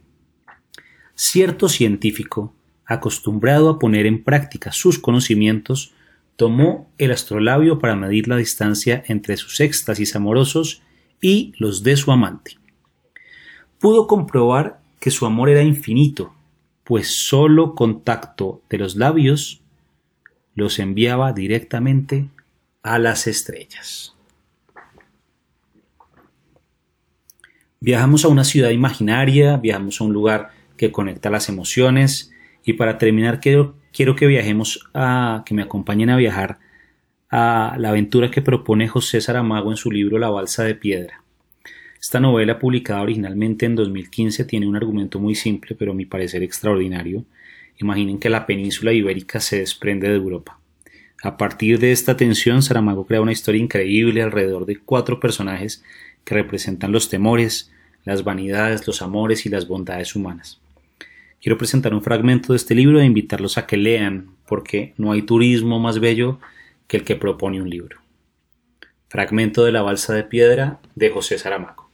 Cierto 1.15 1.69
científico, 1.69 2.55
acostumbrado 2.87 3.69
a 3.71 3.79
poner 3.79 4.07
en 4.07 4.23
práctica 4.25 4.73
sus 4.73 4.99
conocimientos, 4.99 5.93
tomó 6.37 6.91
el 6.99 7.13
astrolabio 7.13 7.79
para 7.79 7.97
medir 7.97 8.27
la 8.27 8.37
distancia 8.37 9.03
entre 9.07 9.37
sus 9.37 9.61
éxtasis 9.61 10.17
amorosos 10.17 10.83
y 11.21 11.53
los 11.59 11.83
de 11.83 11.97
su 11.97 12.13
amante. 12.13 12.57
Pudo 13.79 14.07
comprobar 14.07 14.81
que 15.01 15.11
su 15.11 15.27
amor 15.27 15.51
era 15.51 15.63
infinito, 15.63 16.35
pues 16.85 17.27
solo 17.27 17.75
contacto 17.75 18.63
de 18.69 18.79
los 18.79 18.97
labios 18.97 19.61
los 20.55 20.79
enviaba 20.79 21.33
directamente 21.33 22.29
a 22.83 22.99
las 22.99 23.27
estrellas. 23.27 24.17
Viajamos 27.81 28.25
a 28.25 28.29
una 28.29 28.45
ciudad 28.45 28.71
imaginaria, 28.71 29.57
viajamos 29.57 30.01
a 30.01 30.05
un 30.05 30.13
lugar 30.13 30.51
que 30.77 30.93
conecta 30.93 31.31
las 31.31 31.49
emociones 31.49 32.31
y 32.65 32.75
para 32.75 32.99
terminar 32.99 33.41
quiero, 33.41 33.75
quiero 33.93 34.17
que 34.17 34.27
viajemos 34.27 34.89
a, 34.93 35.43
que 35.47 35.55
me 35.55 35.63
acompañen 35.63 36.11
a 36.11 36.17
viajar 36.17 36.59
a 37.31 37.77
la 37.79 37.91
aventura 37.91 38.31
que 38.31 38.43
propone 38.43 38.89
José 38.89 39.21
Saramago 39.21 39.71
en 39.71 39.77
su 39.77 39.91
libro 39.91 40.19
La 40.19 40.29
balsa 40.29 40.65
de 40.65 40.75
piedra. 40.75 41.23
Esta 41.99 42.21
novela, 42.21 42.59
publicada 42.59 43.03
originalmente 43.03 43.67
en 43.67 43.77
2015, 43.77 44.45
tiene 44.45 44.67
un 44.67 44.77
argumento 44.77 45.19
muy 45.19 45.35
simple, 45.35 45.75
pero 45.75 45.93
a 45.93 45.95
mi 45.95 46.07
parecer 46.07 46.43
extraordinario. 46.43 47.25
Imaginen 47.79 48.19
que 48.19 48.31
la 48.31 48.47
península 48.47 48.93
ibérica 48.93 49.39
se 49.39 49.59
desprende 49.59 50.09
de 50.09 50.17
Europa. 50.17 50.60
A 51.23 51.37
partir 51.37 51.79
de 51.79 51.93
esta 51.93 52.17
tensión, 52.17 52.63
Saramago 52.63 53.07
crea 53.07 53.21
una 53.21 53.33
historia 53.33 53.63
increíble 53.63 54.23
alrededor 54.23 54.65
de 54.65 54.79
cuatro 54.79 55.21
personajes 55.21 55.85
que 56.25 56.35
representan 56.35 56.93
los 56.93 57.11
temores, 57.11 57.71
las 58.05 58.25
vanidades, 58.25 58.87
los 58.87 59.03
amores 59.03 59.45
y 59.45 59.51
las 59.51 59.69
bondades 59.69 60.17
humanas. 60.17 60.61
Quiero 61.43 61.59
presentar 61.59 61.93
un 61.93 62.03
fragmento 62.03 62.53
de 62.53 62.57
este 62.57 62.75
libro 62.75 63.01
e 63.01 63.05
invitarlos 63.05 63.59
a 63.59 63.67
que 63.67 63.77
lean, 63.77 64.31
porque 64.47 64.95
no 64.97 65.13
hay 65.13 65.23
turismo 65.23 65.79
más 65.79 66.01
bello 66.01 66.39
que 66.87 66.97
el 66.97 67.05
que 67.05 67.17
propone 67.17 67.61
un 67.61 67.69
libro. 67.69 67.99
Fragmento 69.09 69.65
de 69.65 69.73
la 69.73 69.83
balsa 69.83 70.15
de 70.15 70.25
piedra 70.25 70.81
de 70.95 71.11
José 71.11 71.39
Saramago. 71.39 71.91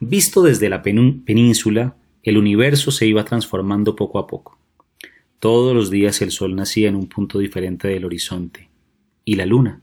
Visto 0.00 0.42
desde 0.42 0.68
la 0.68 0.82
península, 0.82 1.94
el 2.22 2.36
universo 2.36 2.90
se 2.90 3.06
iba 3.06 3.24
transformando 3.24 3.94
poco 3.94 4.18
a 4.18 4.26
poco. 4.26 4.57
Todos 5.38 5.72
los 5.72 5.90
días 5.90 6.20
el 6.20 6.32
sol 6.32 6.56
nacía 6.56 6.88
en 6.88 6.96
un 6.96 7.06
punto 7.06 7.38
diferente 7.38 7.86
del 7.86 8.04
horizonte. 8.04 8.70
Y 9.24 9.36
la 9.36 9.46
luna. 9.46 9.80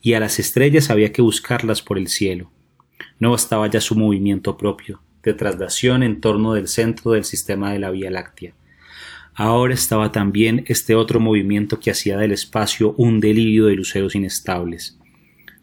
Y 0.00 0.12
a 0.12 0.20
las 0.20 0.38
estrellas 0.38 0.90
había 0.90 1.12
que 1.12 1.22
buscarlas 1.22 1.82
por 1.82 1.98
el 1.98 2.06
cielo. 2.06 2.52
No 3.18 3.32
bastaba 3.32 3.68
ya 3.68 3.80
su 3.80 3.96
movimiento 3.96 4.56
propio, 4.56 5.00
de 5.24 5.34
traslación 5.34 6.04
en 6.04 6.20
torno 6.20 6.54
del 6.54 6.68
centro 6.68 7.12
del 7.12 7.24
sistema 7.24 7.72
de 7.72 7.80
la 7.80 7.90
Vía 7.90 8.10
Láctea. 8.10 8.54
Ahora 9.34 9.74
estaba 9.74 10.12
también 10.12 10.64
este 10.68 10.94
otro 10.94 11.18
movimiento 11.18 11.80
que 11.80 11.90
hacía 11.90 12.16
del 12.16 12.32
espacio 12.32 12.94
un 12.96 13.20
delirio 13.20 13.66
de 13.66 13.74
luceros 13.74 14.14
inestables, 14.14 14.98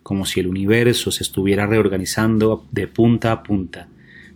como 0.03 0.25
si 0.25 0.41
el 0.41 0.47
universo 0.47 1.11
se 1.11 1.23
estuviera 1.23 1.65
reorganizando 1.65 2.67
de 2.71 2.87
punta 2.87 3.31
a 3.31 3.41
punta, 3.41 3.87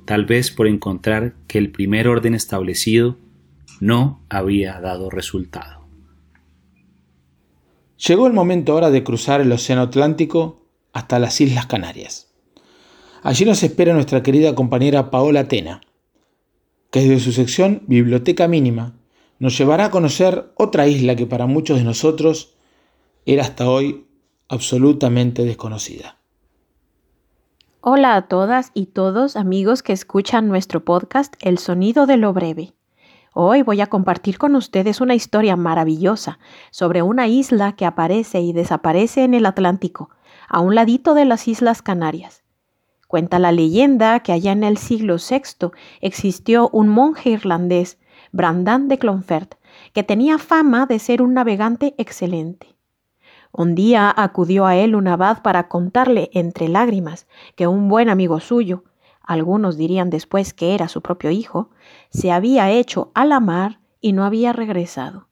tal 0.05 0.25
vez 0.25 0.49
por 0.49 0.65
encontrar 0.65 1.35
que 1.47 1.57
el 1.57 1.69
primer 1.69 2.07
orden 2.07 2.33
establecido 2.33 3.17
no 3.79 4.21
había 4.29 4.79
dado 4.79 5.09
resultado. 5.09 5.87
Llegó 8.05 8.27
el 8.27 8.33
momento 8.33 8.73
ahora 8.73 8.91
de 8.91 9.03
cruzar 9.03 9.41
el 9.41 9.51
Océano 9.51 9.83
Atlántico 9.83 10.67
hasta 10.93 11.19
las 11.19 11.41
Islas 11.41 11.65
Canarias. 11.65 12.33
Allí 13.23 13.45
nos 13.45 13.63
espera 13.63 13.93
nuestra 13.93 14.21
querida 14.21 14.53
compañera 14.55 15.09
Paola 15.09 15.47
Tena, 15.47 15.81
que 16.91 17.01
desde 17.01 17.19
su 17.19 17.31
sección 17.31 17.83
Biblioteca 17.87 18.47
Mínima 18.47 18.93
nos 19.39 19.57
llevará 19.57 19.85
a 19.85 19.91
conocer 19.91 20.51
otra 20.55 20.87
isla 20.87 21.15
que 21.15 21.25
para 21.25 21.47
muchos 21.47 21.77
de 21.77 21.83
nosotros 21.83 22.55
era 23.25 23.43
hasta 23.43 23.69
hoy 23.69 24.07
absolutamente 24.47 25.43
desconocida. 25.43 26.17
Hola 27.81 28.15
a 28.15 28.27
todas 28.27 28.71
y 28.73 28.87
todos 28.87 29.35
amigos 29.35 29.83
que 29.83 29.93
escuchan 29.93 30.47
nuestro 30.47 30.83
podcast 30.83 31.35
El 31.41 31.57
Sonido 31.57 32.05
de 32.05 32.17
lo 32.17 32.33
Breve. 32.33 32.76
Hoy 33.39 33.61
voy 33.61 33.81
a 33.81 33.85
compartir 33.85 34.39
con 34.39 34.55
ustedes 34.55 34.99
una 34.99 35.13
historia 35.13 35.55
maravillosa 35.55 36.39
sobre 36.71 37.03
una 37.03 37.27
isla 37.27 37.73
que 37.73 37.85
aparece 37.85 38.41
y 38.41 38.51
desaparece 38.51 39.23
en 39.23 39.35
el 39.35 39.45
Atlántico, 39.45 40.09
a 40.49 40.59
un 40.59 40.73
ladito 40.73 41.13
de 41.13 41.25
las 41.25 41.47
Islas 41.47 41.83
Canarias. 41.83 42.41
Cuenta 43.07 43.37
la 43.37 43.51
leyenda 43.51 44.21
que 44.21 44.31
allá 44.31 44.53
en 44.53 44.63
el 44.63 44.77
siglo 44.77 45.17
VI 45.17 45.69
existió 46.01 46.67
un 46.73 46.87
monje 46.87 47.29
irlandés, 47.29 47.99
Brandan 48.31 48.87
de 48.87 48.97
Clonfert, 48.97 49.53
que 49.93 50.01
tenía 50.01 50.39
fama 50.39 50.87
de 50.87 50.97
ser 50.97 51.21
un 51.21 51.35
navegante 51.35 51.93
excelente. 51.99 52.75
Un 53.51 53.75
día 53.75 54.11
acudió 54.17 54.65
a 54.65 54.75
él 54.77 54.95
un 54.95 55.07
abad 55.07 55.43
para 55.43 55.67
contarle 55.67 56.31
entre 56.33 56.69
lágrimas 56.69 57.27
que 57.55 57.67
un 57.67 57.87
buen 57.87 58.09
amigo 58.09 58.39
suyo, 58.39 58.83
algunos 59.27 59.75
dirían 59.75 60.09
después 60.09 60.53
que 60.53 60.73
era 60.73 60.87
su 60.87 61.01
propio 61.01 61.29
hijo, 61.29 61.69
se 62.09 62.31
había 62.31 62.71
hecho 62.71 63.11
a 63.13 63.25
la 63.25 63.41
mar 63.41 63.81
y 63.99 64.13
no 64.13 64.23
había 64.23 64.53
regresado. 64.53 65.27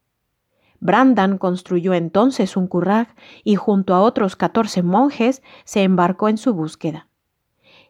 Brandan 0.82 1.38
construyó 1.38 1.94
entonces 1.94 2.58
un 2.58 2.68
currag 2.68 3.16
y 3.46 3.56
junto 3.56 3.96
a 3.96 4.02
otros 4.02 4.36
catorce 4.36 4.84
monjes 4.84 5.42
se 5.64 5.84
embarcó 5.84 6.28
en 6.28 6.38
su 6.38 6.54
búsqueda. 6.54 7.08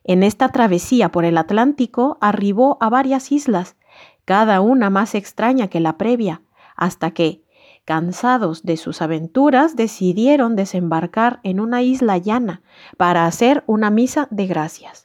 En 0.04 0.22
esta 0.22 0.50
travesía 0.50 1.12
por 1.12 1.26
el 1.26 1.40
Atlántico 1.40 2.20
arribó 2.22 2.78
a 2.80 2.90
varias 2.90 3.32
islas, 3.32 3.76
cada 4.24 4.62
una 4.62 4.92
más 4.92 5.16
extraña 5.16 5.68
que 5.68 5.80
la 5.80 5.98
previa, 5.98 6.44
hasta 6.76 7.10
que, 7.12 7.44
cansados 7.84 8.64
de 8.64 8.78
sus 8.78 9.02
aventuras, 9.02 9.76
decidieron 9.76 10.56
desembarcar 10.56 11.40
en 11.42 11.60
una 11.60 11.82
isla 11.82 12.20
llana 12.20 12.62
para 12.98 13.26
hacer 13.26 13.64
una 13.66 13.90
misa 13.90 14.28
de 14.30 14.46
gracias. 14.46 15.05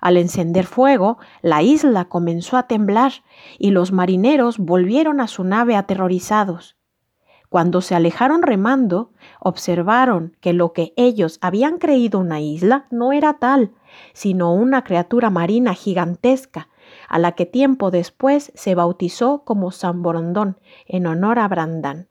Al 0.00 0.16
encender 0.16 0.66
fuego, 0.66 1.18
la 1.42 1.62
isla 1.62 2.06
comenzó 2.06 2.56
a 2.56 2.64
temblar 2.64 3.12
y 3.58 3.70
los 3.70 3.92
marineros 3.92 4.58
volvieron 4.58 5.20
a 5.20 5.26
su 5.26 5.44
nave 5.44 5.76
aterrorizados. 5.76 6.76
Cuando 7.48 7.80
se 7.80 7.94
alejaron 7.94 8.42
remando, 8.42 9.12
observaron 9.40 10.36
que 10.40 10.52
lo 10.52 10.72
que 10.72 10.92
ellos 10.96 11.38
habían 11.40 11.78
creído 11.78 12.18
una 12.18 12.40
isla 12.40 12.86
no 12.90 13.12
era 13.12 13.34
tal, 13.34 13.72
sino 14.12 14.52
una 14.52 14.82
criatura 14.82 15.30
marina 15.30 15.74
gigantesca, 15.74 16.68
a 17.08 17.18
la 17.18 17.32
que 17.32 17.46
tiempo 17.46 17.90
después 17.90 18.52
se 18.54 18.74
bautizó 18.74 19.44
como 19.44 19.70
San 19.70 20.02
Borondón, 20.02 20.58
en 20.86 21.06
honor 21.06 21.38
a 21.38 21.48
Brandán, 21.48 22.08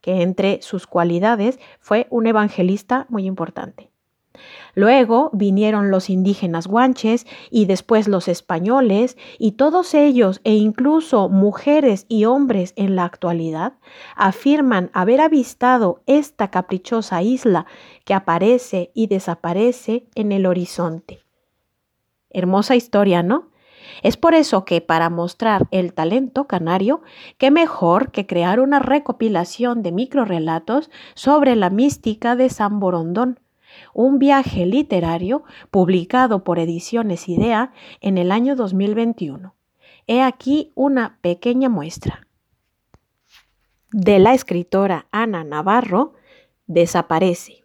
que 0.00 0.22
entre 0.22 0.62
sus 0.62 0.86
cualidades 0.86 1.58
fue 1.80 2.06
un 2.10 2.26
evangelista 2.26 3.06
muy 3.08 3.26
importante. 3.26 3.90
Luego 4.74 5.30
vinieron 5.32 5.90
los 5.90 6.10
indígenas 6.10 6.66
guanches 6.66 7.26
y 7.50 7.66
después 7.66 8.08
los 8.08 8.28
españoles 8.28 9.16
y 9.38 9.52
todos 9.52 9.94
ellos 9.94 10.40
e 10.44 10.54
incluso 10.54 11.28
mujeres 11.28 12.06
y 12.08 12.24
hombres 12.24 12.72
en 12.76 12.96
la 12.96 13.04
actualidad 13.04 13.74
afirman 14.14 14.90
haber 14.92 15.20
avistado 15.20 16.02
esta 16.06 16.50
caprichosa 16.50 17.22
isla 17.22 17.66
que 18.04 18.14
aparece 18.14 18.90
y 18.94 19.06
desaparece 19.06 20.06
en 20.14 20.32
el 20.32 20.46
horizonte. 20.46 21.20
Hermosa 22.30 22.76
historia, 22.76 23.22
¿no? 23.22 23.50
Es 24.02 24.16
por 24.16 24.34
eso 24.34 24.64
que 24.64 24.80
para 24.80 25.10
mostrar 25.10 25.68
el 25.70 25.94
talento 25.94 26.46
canario, 26.46 27.02
qué 27.38 27.50
mejor 27.50 28.10
que 28.10 28.26
crear 28.26 28.60
una 28.60 28.78
recopilación 28.78 29.82
de 29.82 29.92
microrelatos 29.92 30.90
sobre 31.14 31.56
la 31.56 31.70
mística 31.70 32.36
de 32.36 32.50
San 32.50 32.80
Borondón, 32.80 33.40
un 33.96 34.18
viaje 34.18 34.66
literario 34.66 35.42
publicado 35.70 36.44
por 36.44 36.58
Ediciones 36.58 37.30
Idea 37.30 37.72
en 38.02 38.18
el 38.18 38.30
año 38.30 38.54
2021. 38.54 39.54
He 40.06 40.20
aquí 40.20 40.70
una 40.74 41.18
pequeña 41.22 41.70
muestra. 41.70 42.26
De 43.90 44.18
la 44.18 44.34
escritora 44.34 45.06
Ana 45.12 45.44
Navarro, 45.44 46.12
Desaparece. 46.66 47.64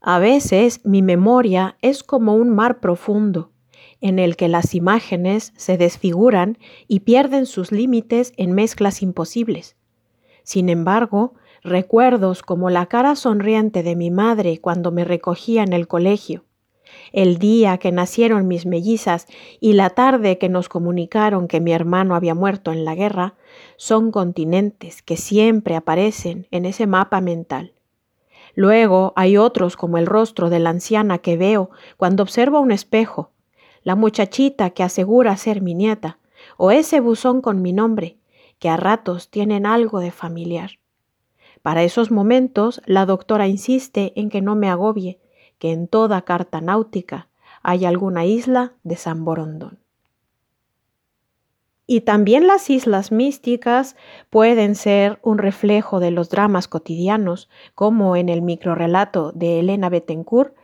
A 0.00 0.18
veces 0.18 0.80
mi 0.84 1.02
memoria 1.02 1.76
es 1.82 2.02
como 2.02 2.34
un 2.34 2.48
mar 2.48 2.80
profundo, 2.80 3.52
en 4.00 4.18
el 4.18 4.36
que 4.36 4.48
las 4.48 4.74
imágenes 4.74 5.52
se 5.54 5.76
desfiguran 5.76 6.56
y 6.88 7.00
pierden 7.00 7.44
sus 7.44 7.72
límites 7.72 8.32
en 8.38 8.52
mezclas 8.52 9.02
imposibles. 9.02 9.76
Sin 10.44 10.70
embargo, 10.70 11.34
recuerdos 11.62 12.42
como 12.42 12.70
la 12.70 12.86
cara 12.86 13.16
sonriente 13.16 13.82
de 13.82 13.96
mi 13.96 14.10
madre 14.10 14.58
cuando 14.58 14.90
me 14.92 15.04
recogía 15.04 15.62
en 15.62 15.72
el 15.72 15.88
colegio, 15.88 16.44
el 17.12 17.38
día 17.38 17.78
que 17.78 17.92
nacieron 17.92 18.48
mis 18.48 18.66
mellizas 18.66 19.26
y 19.60 19.74
la 19.74 19.90
tarde 19.90 20.38
que 20.38 20.48
nos 20.48 20.68
comunicaron 20.68 21.48
que 21.48 21.60
mi 21.60 21.72
hermano 21.72 22.14
había 22.14 22.34
muerto 22.34 22.72
en 22.72 22.84
la 22.84 22.94
guerra, 22.94 23.34
son 23.76 24.10
continentes 24.10 25.02
que 25.02 25.16
siempre 25.16 25.76
aparecen 25.76 26.46
en 26.50 26.64
ese 26.64 26.86
mapa 26.86 27.20
mental. 27.20 27.74
Luego 28.54 29.12
hay 29.16 29.36
otros 29.36 29.76
como 29.76 29.98
el 29.98 30.06
rostro 30.06 30.50
de 30.50 30.58
la 30.58 30.70
anciana 30.70 31.18
que 31.18 31.36
veo 31.36 31.70
cuando 31.96 32.22
observo 32.22 32.60
un 32.60 32.72
espejo, 32.72 33.30
la 33.82 33.94
muchachita 33.94 34.70
que 34.70 34.82
asegura 34.82 35.36
ser 35.36 35.62
mi 35.62 35.74
nieta, 35.74 36.18
o 36.56 36.70
ese 36.70 37.00
buzón 37.00 37.40
con 37.40 37.62
mi 37.62 37.72
nombre, 37.72 38.18
que 38.58 38.68
a 38.68 38.76
ratos 38.76 39.30
tienen 39.30 39.66
algo 39.66 40.00
de 40.00 40.10
familiar. 40.10 40.79
Para 41.62 41.82
esos 41.82 42.10
momentos, 42.10 42.80
la 42.86 43.06
doctora 43.06 43.46
insiste 43.46 44.12
en 44.16 44.30
que 44.30 44.40
no 44.40 44.56
me 44.56 44.70
agobie, 44.70 45.18
que 45.58 45.72
en 45.72 45.88
toda 45.88 46.22
carta 46.22 46.60
náutica 46.60 47.28
hay 47.62 47.84
alguna 47.84 48.24
isla 48.24 48.72
de 48.82 48.96
San 48.96 49.24
Borondón. 49.24 49.78
Y 51.86 52.02
también 52.02 52.46
las 52.46 52.70
islas 52.70 53.10
místicas 53.10 53.96
pueden 54.30 54.76
ser 54.76 55.18
un 55.22 55.38
reflejo 55.38 55.98
de 55.98 56.12
los 56.12 56.30
dramas 56.30 56.68
cotidianos, 56.68 57.50
como 57.74 58.14
en 58.14 58.28
el 58.28 58.42
microrelato 58.42 59.32
de 59.32 59.58
Elena 59.58 59.88
Bettencourt, 59.88 60.54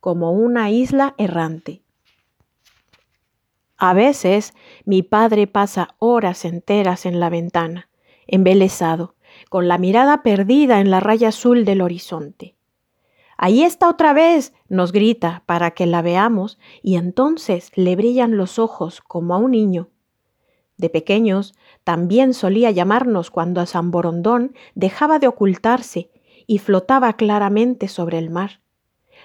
como 0.00 0.32
una 0.32 0.70
isla 0.70 1.14
errante. 1.18 1.82
A 3.76 3.94
veces 3.94 4.54
mi 4.84 5.02
padre 5.02 5.46
pasa 5.46 5.94
horas 5.98 6.44
enteras 6.44 7.06
en 7.06 7.20
la 7.20 7.30
ventana, 7.30 7.88
embelesado, 8.26 9.14
con 9.52 9.68
la 9.68 9.78
mirada 9.78 10.24
perdida 10.24 10.80
en 10.80 10.90
la 10.90 10.98
raya 10.98 11.28
azul 11.28 11.64
del 11.64 11.82
horizonte. 11.82 12.56
Ahí 13.36 13.62
está 13.62 13.88
otra 13.88 14.12
vez, 14.12 14.52
nos 14.68 14.90
grita 14.90 15.44
para 15.46 15.72
que 15.72 15.86
la 15.86 16.02
veamos, 16.02 16.58
y 16.82 16.96
entonces 16.96 17.70
le 17.76 17.94
brillan 17.94 18.36
los 18.36 18.58
ojos 18.58 19.00
como 19.00 19.34
a 19.34 19.38
un 19.38 19.52
niño 19.52 19.90
de 20.82 20.90
pequeños 20.90 21.54
también 21.84 22.34
solía 22.34 22.70
llamarnos 22.70 23.30
cuando 23.30 23.60
a 23.60 23.66
San 23.66 23.90
Borondón 23.90 24.54
dejaba 24.74 25.20
de 25.20 25.28
ocultarse 25.28 26.10
y 26.46 26.58
flotaba 26.58 27.12
claramente 27.12 27.86
sobre 27.86 28.18
el 28.18 28.30
mar. 28.30 28.60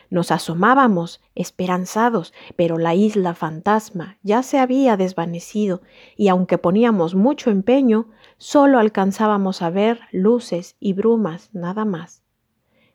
Nos 0.10 0.32
asomábamos, 0.32 1.22
esperanzados, 1.36 2.34
pero 2.56 2.78
la 2.78 2.96
isla 2.96 3.34
fantasma 3.34 4.17
ya 4.24 4.43
se 4.43 4.60
había 4.60 4.98
desvanecido, 4.98 5.82
y 6.15 6.30
aunque 6.30 6.58
poníamos 6.58 7.15
mucho 7.15 7.50
empeño, 7.50 8.10
solo 8.38 8.80
alcanzábamos 8.80 9.62
a 9.62 9.70
ver 9.70 10.00
luces 10.12 10.76
y 10.80 10.93
brumas, 10.93 11.50
nada 11.54 11.86
más. 11.86 12.24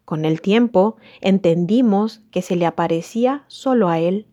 Con 0.05 0.25
el 0.25 0.41
tiempo 0.41 0.97
entendimos 1.21 2.23
que 2.31 2.43
se 2.43 2.57
le 2.57 2.67
aparecía 2.67 3.45
solo 3.47 3.89
a 3.89 3.99
él, 3.99 4.27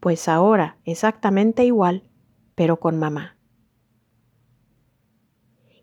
pues 0.00 0.28
ahora 0.28 0.78
exactamente 0.84 1.64
igual, 1.64 2.04
pero 2.54 2.80
con 2.80 2.98
mamá. 2.98 3.33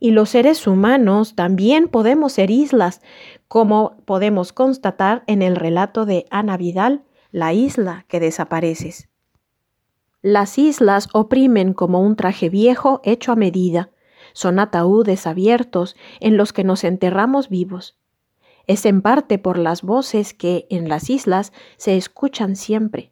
Y 0.03 0.09
los 0.09 0.31
seres 0.31 0.65
humanos 0.65 1.35
también 1.35 1.87
podemos 1.87 2.33
ser 2.33 2.49
islas, 2.49 3.01
como 3.47 3.97
podemos 4.05 4.51
constatar 4.51 5.23
en 5.27 5.43
el 5.43 5.55
relato 5.55 6.07
de 6.07 6.25
Ana 6.31 6.57
Vidal, 6.57 7.03
la 7.29 7.53
isla 7.53 8.05
que 8.07 8.19
desapareces. 8.19 9.09
Las 10.23 10.57
islas 10.57 11.07
oprimen 11.13 11.73
como 11.73 12.01
un 12.01 12.15
traje 12.15 12.49
viejo 12.49 13.01
hecho 13.03 13.31
a 13.31 13.35
medida. 13.35 13.91
Son 14.33 14.57
ataúdes 14.57 15.27
abiertos 15.27 15.95
en 16.19 16.35
los 16.35 16.51
que 16.51 16.63
nos 16.63 16.83
enterramos 16.83 17.47
vivos. 17.47 17.99
Es 18.65 18.87
en 18.87 19.03
parte 19.03 19.37
por 19.37 19.59
las 19.59 19.83
voces 19.83 20.33
que 20.33 20.65
en 20.71 20.89
las 20.89 21.11
islas 21.11 21.53
se 21.77 21.95
escuchan 21.95 22.55
siempre. 22.55 23.11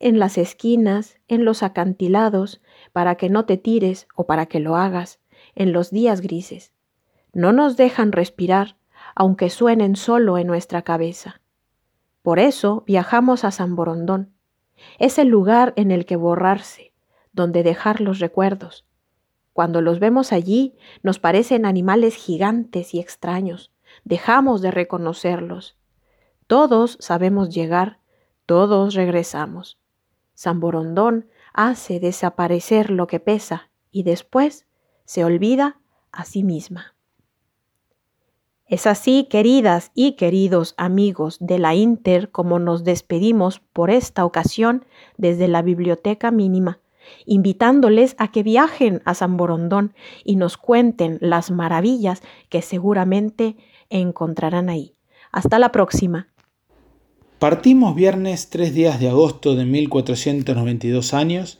En 0.00 0.18
las 0.18 0.38
esquinas, 0.38 1.20
en 1.28 1.44
los 1.44 1.62
acantilados, 1.62 2.60
para 2.92 3.14
que 3.14 3.28
no 3.28 3.44
te 3.44 3.58
tires 3.58 4.08
o 4.16 4.26
para 4.26 4.46
que 4.46 4.58
lo 4.58 4.74
hagas, 4.74 5.19
en 5.54 5.72
los 5.72 5.90
días 5.90 6.20
grises. 6.20 6.72
No 7.32 7.52
nos 7.52 7.76
dejan 7.76 8.12
respirar, 8.12 8.76
aunque 9.14 9.50
suenen 9.50 9.96
solo 9.96 10.38
en 10.38 10.46
nuestra 10.46 10.82
cabeza. 10.82 11.40
Por 12.22 12.38
eso 12.38 12.84
viajamos 12.86 13.44
a 13.44 13.50
San 13.50 13.76
Borondón. 13.76 14.32
Es 14.98 15.18
el 15.18 15.28
lugar 15.28 15.72
en 15.76 15.90
el 15.90 16.06
que 16.06 16.16
borrarse, 16.16 16.92
donde 17.32 17.62
dejar 17.62 18.00
los 18.00 18.18
recuerdos. 18.18 18.84
Cuando 19.52 19.80
los 19.80 19.98
vemos 19.98 20.32
allí, 20.32 20.76
nos 21.02 21.18
parecen 21.18 21.66
animales 21.66 22.14
gigantes 22.14 22.94
y 22.94 23.00
extraños. 23.00 23.72
Dejamos 24.04 24.62
de 24.62 24.70
reconocerlos. 24.70 25.76
Todos 26.46 26.96
sabemos 27.00 27.54
llegar, 27.54 27.98
todos 28.46 28.94
regresamos. 28.94 29.78
San 30.34 30.60
Borondón 30.60 31.28
hace 31.52 32.00
desaparecer 32.00 32.90
lo 32.90 33.06
que 33.06 33.20
pesa 33.20 33.70
y 33.90 34.04
después 34.04 34.66
se 35.10 35.24
olvida 35.24 35.80
a 36.12 36.24
sí 36.24 36.44
misma. 36.44 36.94
Es 38.68 38.86
así, 38.86 39.26
queridas 39.28 39.90
y 39.92 40.12
queridos 40.12 40.74
amigos 40.76 41.38
de 41.40 41.58
la 41.58 41.74
Inter, 41.74 42.30
como 42.30 42.60
nos 42.60 42.84
despedimos 42.84 43.58
por 43.58 43.90
esta 43.90 44.24
ocasión 44.24 44.84
desde 45.16 45.48
la 45.48 45.62
Biblioteca 45.62 46.30
Mínima, 46.30 46.78
invitándoles 47.26 48.14
a 48.18 48.30
que 48.30 48.44
viajen 48.44 49.02
a 49.04 49.14
San 49.14 49.36
Borondón 49.36 49.94
y 50.22 50.36
nos 50.36 50.56
cuenten 50.56 51.18
las 51.20 51.50
maravillas 51.50 52.22
que 52.48 52.62
seguramente 52.62 53.56
encontrarán 53.88 54.68
ahí. 54.68 54.94
Hasta 55.32 55.58
la 55.58 55.72
próxima. 55.72 56.28
Partimos 57.40 57.96
viernes 57.96 58.48
3 58.48 58.72
días 58.72 59.00
de 59.00 59.08
agosto 59.08 59.56
de 59.56 59.64
1492 59.64 61.14
años 61.14 61.58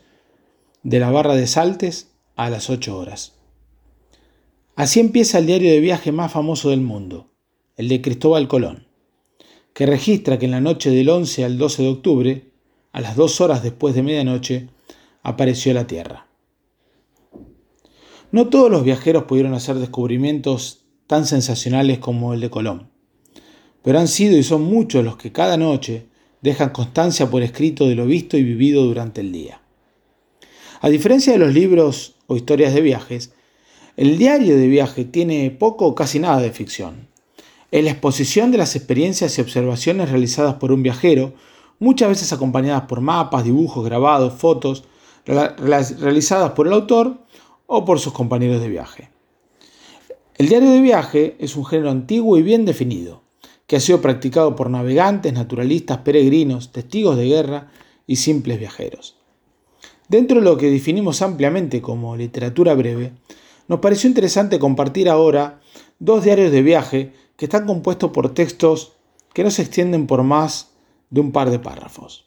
de 0.84 1.00
la 1.00 1.10
Barra 1.10 1.34
de 1.34 1.48
Saltes 1.48 2.12
a 2.36 2.48
las 2.48 2.70
8 2.70 2.96
horas. 2.96 3.39
Así 4.76 5.00
empieza 5.00 5.38
el 5.38 5.46
diario 5.46 5.70
de 5.70 5.80
viaje 5.80 6.12
más 6.12 6.32
famoso 6.32 6.70
del 6.70 6.80
mundo, 6.80 7.30
el 7.76 7.88
de 7.88 8.00
Cristóbal 8.00 8.48
Colón, 8.48 8.86
que 9.74 9.86
registra 9.86 10.38
que 10.38 10.46
en 10.46 10.52
la 10.52 10.60
noche 10.60 10.90
del 10.90 11.08
11 11.08 11.44
al 11.44 11.58
12 11.58 11.82
de 11.82 11.88
octubre, 11.88 12.50
a 12.92 13.00
las 13.00 13.16
dos 13.16 13.40
horas 13.40 13.62
después 13.62 13.94
de 13.94 14.02
medianoche, 14.02 14.68
apareció 15.22 15.74
la 15.74 15.86
Tierra. 15.86 16.26
No 18.32 18.48
todos 18.48 18.70
los 18.70 18.84
viajeros 18.84 19.24
pudieron 19.24 19.54
hacer 19.54 19.76
descubrimientos 19.76 20.84
tan 21.06 21.26
sensacionales 21.26 21.98
como 21.98 22.32
el 22.32 22.40
de 22.40 22.50
Colón, 22.50 22.90
pero 23.82 23.98
han 23.98 24.08
sido 24.08 24.36
y 24.36 24.42
son 24.42 24.62
muchos 24.62 25.04
los 25.04 25.16
que 25.16 25.32
cada 25.32 25.56
noche 25.56 26.06
dejan 26.40 26.70
constancia 26.70 27.28
por 27.28 27.42
escrito 27.42 27.88
de 27.88 27.96
lo 27.96 28.06
visto 28.06 28.36
y 28.36 28.44
vivido 28.44 28.84
durante 28.84 29.20
el 29.20 29.32
día. 29.32 29.60
A 30.80 30.88
diferencia 30.88 31.32
de 31.32 31.38
los 31.38 31.52
libros 31.52 32.16
o 32.26 32.36
historias 32.36 32.72
de 32.72 32.80
viajes, 32.80 33.32
el 34.00 34.16
diario 34.16 34.56
de 34.56 34.66
viaje 34.66 35.04
tiene 35.04 35.50
poco 35.50 35.84
o 35.84 35.94
casi 35.94 36.20
nada 36.20 36.40
de 36.40 36.52
ficción. 36.52 37.08
Es 37.70 37.84
la 37.84 37.90
exposición 37.90 38.50
de 38.50 38.56
las 38.56 38.74
experiencias 38.74 39.36
y 39.36 39.42
observaciones 39.42 40.10
realizadas 40.10 40.54
por 40.54 40.72
un 40.72 40.82
viajero, 40.82 41.34
muchas 41.78 42.08
veces 42.08 42.32
acompañadas 42.32 42.84
por 42.84 43.02
mapas, 43.02 43.44
dibujos, 43.44 43.84
grabados, 43.84 44.32
fotos, 44.32 44.84
realizadas 45.26 46.52
por 46.52 46.66
el 46.66 46.72
autor 46.72 47.18
o 47.66 47.84
por 47.84 48.00
sus 48.00 48.14
compañeros 48.14 48.62
de 48.62 48.70
viaje. 48.70 49.10
El 50.38 50.48
diario 50.48 50.70
de 50.70 50.80
viaje 50.80 51.36
es 51.38 51.54
un 51.54 51.66
género 51.66 51.90
antiguo 51.90 52.38
y 52.38 52.42
bien 52.42 52.64
definido, 52.64 53.20
que 53.66 53.76
ha 53.76 53.80
sido 53.80 54.00
practicado 54.00 54.56
por 54.56 54.70
navegantes, 54.70 55.34
naturalistas, 55.34 55.98
peregrinos, 55.98 56.72
testigos 56.72 57.18
de 57.18 57.26
guerra 57.26 57.70
y 58.06 58.16
simples 58.16 58.58
viajeros. 58.58 59.18
Dentro 60.08 60.38
de 60.38 60.44
lo 60.46 60.56
que 60.56 60.70
definimos 60.70 61.20
ampliamente 61.20 61.82
como 61.82 62.16
literatura 62.16 62.72
breve, 62.72 63.12
nos 63.70 63.78
pareció 63.78 64.08
interesante 64.08 64.58
compartir 64.58 65.08
ahora 65.08 65.60
dos 66.00 66.24
diarios 66.24 66.50
de 66.50 66.60
viaje 66.60 67.12
que 67.36 67.44
están 67.44 67.68
compuestos 67.68 68.10
por 68.10 68.34
textos 68.34 68.94
que 69.32 69.44
no 69.44 69.52
se 69.52 69.62
extienden 69.62 70.08
por 70.08 70.24
más 70.24 70.72
de 71.10 71.20
un 71.20 71.30
par 71.30 71.50
de 71.50 71.60
párrafos. 71.60 72.26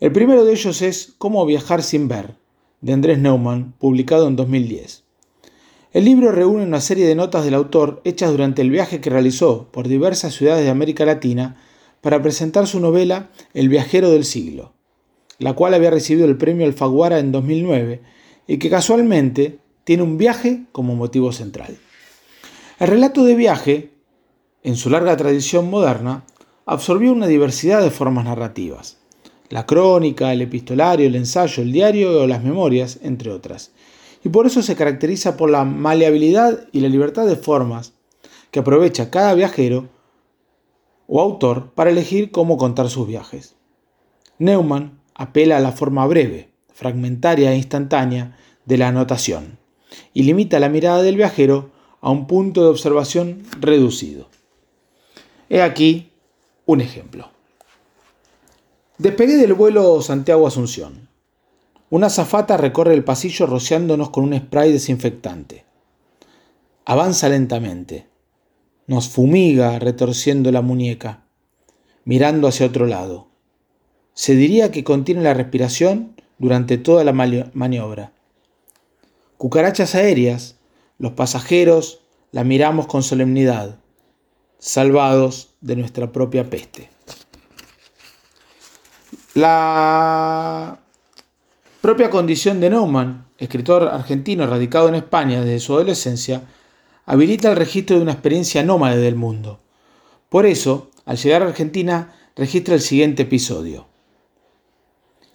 El 0.00 0.12
primero 0.12 0.44
de 0.44 0.52
ellos 0.52 0.82
es 0.82 1.14
Cómo 1.16 1.46
viajar 1.46 1.82
sin 1.82 2.08
ver, 2.08 2.34
de 2.82 2.92
Andrés 2.92 3.18
Neumann, 3.18 3.72
publicado 3.78 4.28
en 4.28 4.36
2010. 4.36 5.04
El 5.92 6.04
libro 6.04 6.30
reúne 6.30 6.64
una 6.64 6.82
serie 6.82 7.06
de 7.06 7.14
notas 7.14 7.46
del 7.46 7.54
autor 7.54 8.02
hechas 8.04 8.30
durante 8.30 8.60
el 8.60 8.68
viaje 8.68 9.00
que 9.00 9.08
realizó 9.08 9.68
por 9.72 9.88
diversas 9.88 10.34
ciudades 10.34 10.62
de 10.62 10.70
América 10.70 11.06
Latina 11.06 11.56
para 12.02 12.20
presentar 12.20 12.66
su 12.66 12.80
novela 12.80 13.30
El 13.54 13.70
viajero 13.70 14.10
del 14.10 14.26
siglo, 14.26 14.74
la 15.38 15.54
cual 15.54 15.72
había 15.72 15.90
recibido 15.90 16.26
el 16.26 16.36
premio 16.36 16.66
Alfaguara 16.66 17.18
en 17.18 17.32
2009 17.32 18.02
y 18.46 18.58
que 18.58 18.68
casualmente 18.68 19.60
tiene 19.88 20.02
un 20.02 20.18
viaje 20.18 20.66
como 20.70 20.94
motivo 20.96 21.32
central. 21.32 21.78
El 22.78 22.88
relato 22.88 23.24
de 23.24 23.34
viaje, 23.34 23.94
en 24.62 24.76
su 24.76 24.90
larga 24.90 25.16
tradición 25.16 25.70
moderna, 25.70 26.26
absorbió 26.66 27.10
una 27.10 27.26
diversidad 27.26 27.80
de 27.80 27.90
formas 27.90 28.26
narrativas. 28.26 28.98
La 29.48 29.64
crónica, 29.64 30.30
el 30.30 30.42
epistolario, 30.42 31.06
el 31.06 31.14
ensayo, 31.16 31.62
el 31.62 31.72
diario 31.72 32.20
o 32.20 32.26
las 32.26 32.44
memorias, 32.44 32.98
entre 33.00 33.30
otras. 33.30 33.70
Y 34.22 34.28
por 34.28 34.44
eso 34.44 34.60
se 34.60 34.76
caracteriza 34.76 35.38
por 35.38 35.48
la 35.48 35.64
maleabilidad 35.64 36.68
y 36.70 36.80
la 36.80 36.90
libertad 36.90 37.24
de 37.24 37.36
formas 37.36 37.94
que 38.50 38.60
aprovecha 38.60 39.08
cada 39.08 39.32
viajero 39.32 39.88
o 41.06 41.18
autor 41.18 41.70
para 41.70 41.88
elegir 41.88 42.30
cómo 42.30 42.58
contar 42.58 42.90
sus 42.90 43.08
viajes. 43.08 43.54
Neumann 44.38 45.00
apela 45.14 45.56
a 45.56 45.60
la 45.60 45.72
forma 45.72 46.06
breve, 46.06 46.50
fragmentaria 46.74 47.52
e 47.52 47.56
instantánea 47.56 48.36
de 48.66 48.76
la 48.76 48.88
anotación 48.88 49.57
y 50.12 50.22
limita 50.22 50.60
la 50.60 50.68
mirada 50.68 51.02
del 51.02 51.16
viajero 51.16 51.70
a 52.00 52.10
un 52.10 52.26
punto 52.26 52.62
de 52.62 52.68
observación 52.68 53.42
reducido. 53.60 54.28
He 55.48 55.62
aquí 55.62 56.10
un 56.66 56.80
ejemplo. 56.80 57.30
Despegué 58.98 59.36
del 59.36 59.54
vuelo 59.54 60.02
Santiago-Asunción. 60.02 61.08
Una 61.90 62.10
zafata 62.10 62.56
recorre 62.56 62.94
el 62.94 63.04
pasillo 63.04 63.46
rociándonos 63.46 64.10
con 64.10 64.24
un 64.24 64.36
spray 64.36 64.72
desinfectante. 64.72 65.64
Avanza 66.84 67.28
lentamente. 67.28 68.06
Nos 68.86 69.08
fumiga 69.08 69.78
retorciendo 69.78 70.50
la 70.50 70.62
muñeca, 70.62 71.24
mirando 72.04 72.48
hacia 72.48 72.66
otro 72.66 72.86
lado. 72.86 73.28
Se 74.14 74.34
diría 74.34 74.70
que 74.70 74.84
contiene 74.84 75.22
la 75.22 75.34
respiración 75.34 76.16
durante 76.38 76.76
toda 76.78 77.04
la 77.04 77.12
maniobra 77.12 78.12
Cucarachas 79.38 79.94
aéreas, 79.94 80.56
los 80.98 81.12
pasajeros 81.12 82.00
la 82.32 82.42
miramos 82.42 82.88
con 82.88 83.04
solemnidad, 83.04 83.78
salvados 84.58 85.54
de 85.60 85.76
nuestra 85.76 86.10
propia 86.10 86.50
peste. 86.50 86.90
La 89.34 90.80
propia 91.80 92.10
condición 92.10 92.58
de 92.58 92.70
Neumann, 92.70 93.28
escritor 93.38 93.84
argentino 93.84 94.44
radicado 94.44 94.88
en 94.88 94.96
España 94.96 95.40
desde 95.40 95.60
su 95.60 95.74
adolescencia, 95.74 96.42
habilita 97.06 97.48
el 97.48 97.56
registro 97.56 97.94
de 97.94 98.02
una 98.02 98.12
experiencia 98.12 98.64
nómade 98.64 98.98
del 98.98 99.14
mundo. 99.14 99.60
Por 100.28 100.46
eso, 100.46 100.90
al 101.04 101.16
llegar 101.16 101.44
a 101.44 101.46
Argentina, 101.46 102.12
registra 102.34 102.74
el 102.74 102.80
siguiente 102.80 103.22
episodio. 103.22 103.86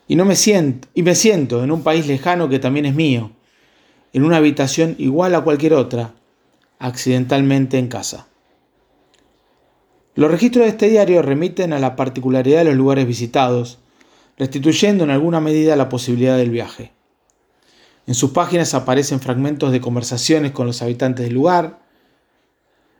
Y 0.10 0.18
no 0.18 0.26
me 0.26 0.36
siento, 0.36 0.89
y 0.94 1.04
me 1.04 1.16
siento 1.16 1.63
en 1.63 1.72
un 1.72 1.84
país 1.84 2.06
lejano 2.06 2.50
que 2.50 2.60
también 2.60 2.86
es 2.86 2.96
mío, 2.96 3.32
en 4.13 4.23
una 4.23 4.38
habitación 4.38 4.95
igual 4.99 5.36
a 5.36 5.41
cualquier 5.41 5.73
otra, 5.73 6.13
accidentalmente 6.80 7.80
en 7.80 7.88
casa. 7.88 8.28
Los 10.15 10.30
registros 10.30 10.65
de 10.65 10.69
este 10.69 10.89
diario 10.89 11.23
remiten 11.23 11.73
a 11.73 11.80
la 11.80 11.95
particularidad 11.95 12.60
de 12.60 12.65
los 12.65 12.76
lugares 12.76 13.08
visitados, 13.08 13.80
restituyendo 14.38 15.04
en 15.04 15.10
alguna 15.10 15.39
medida 15.39 15.76
la 15.76 15.89
posibilidad 15.89 16.38
del 16.38 16.52
viaje. 16.52 16.91
En 18.06 18.13
sus 18.13 18.32
páginas 18.32 18.76
aparecen 18.76 19.19
fragmentos 19.19 19.71
de 19.71 19.82
conversaciones 19.82 20.52
con 20.52 20.67
los 20.67 20.82
habitantes 20.84 21.26
del 21.26 21.34
lugar, 21.34 21.80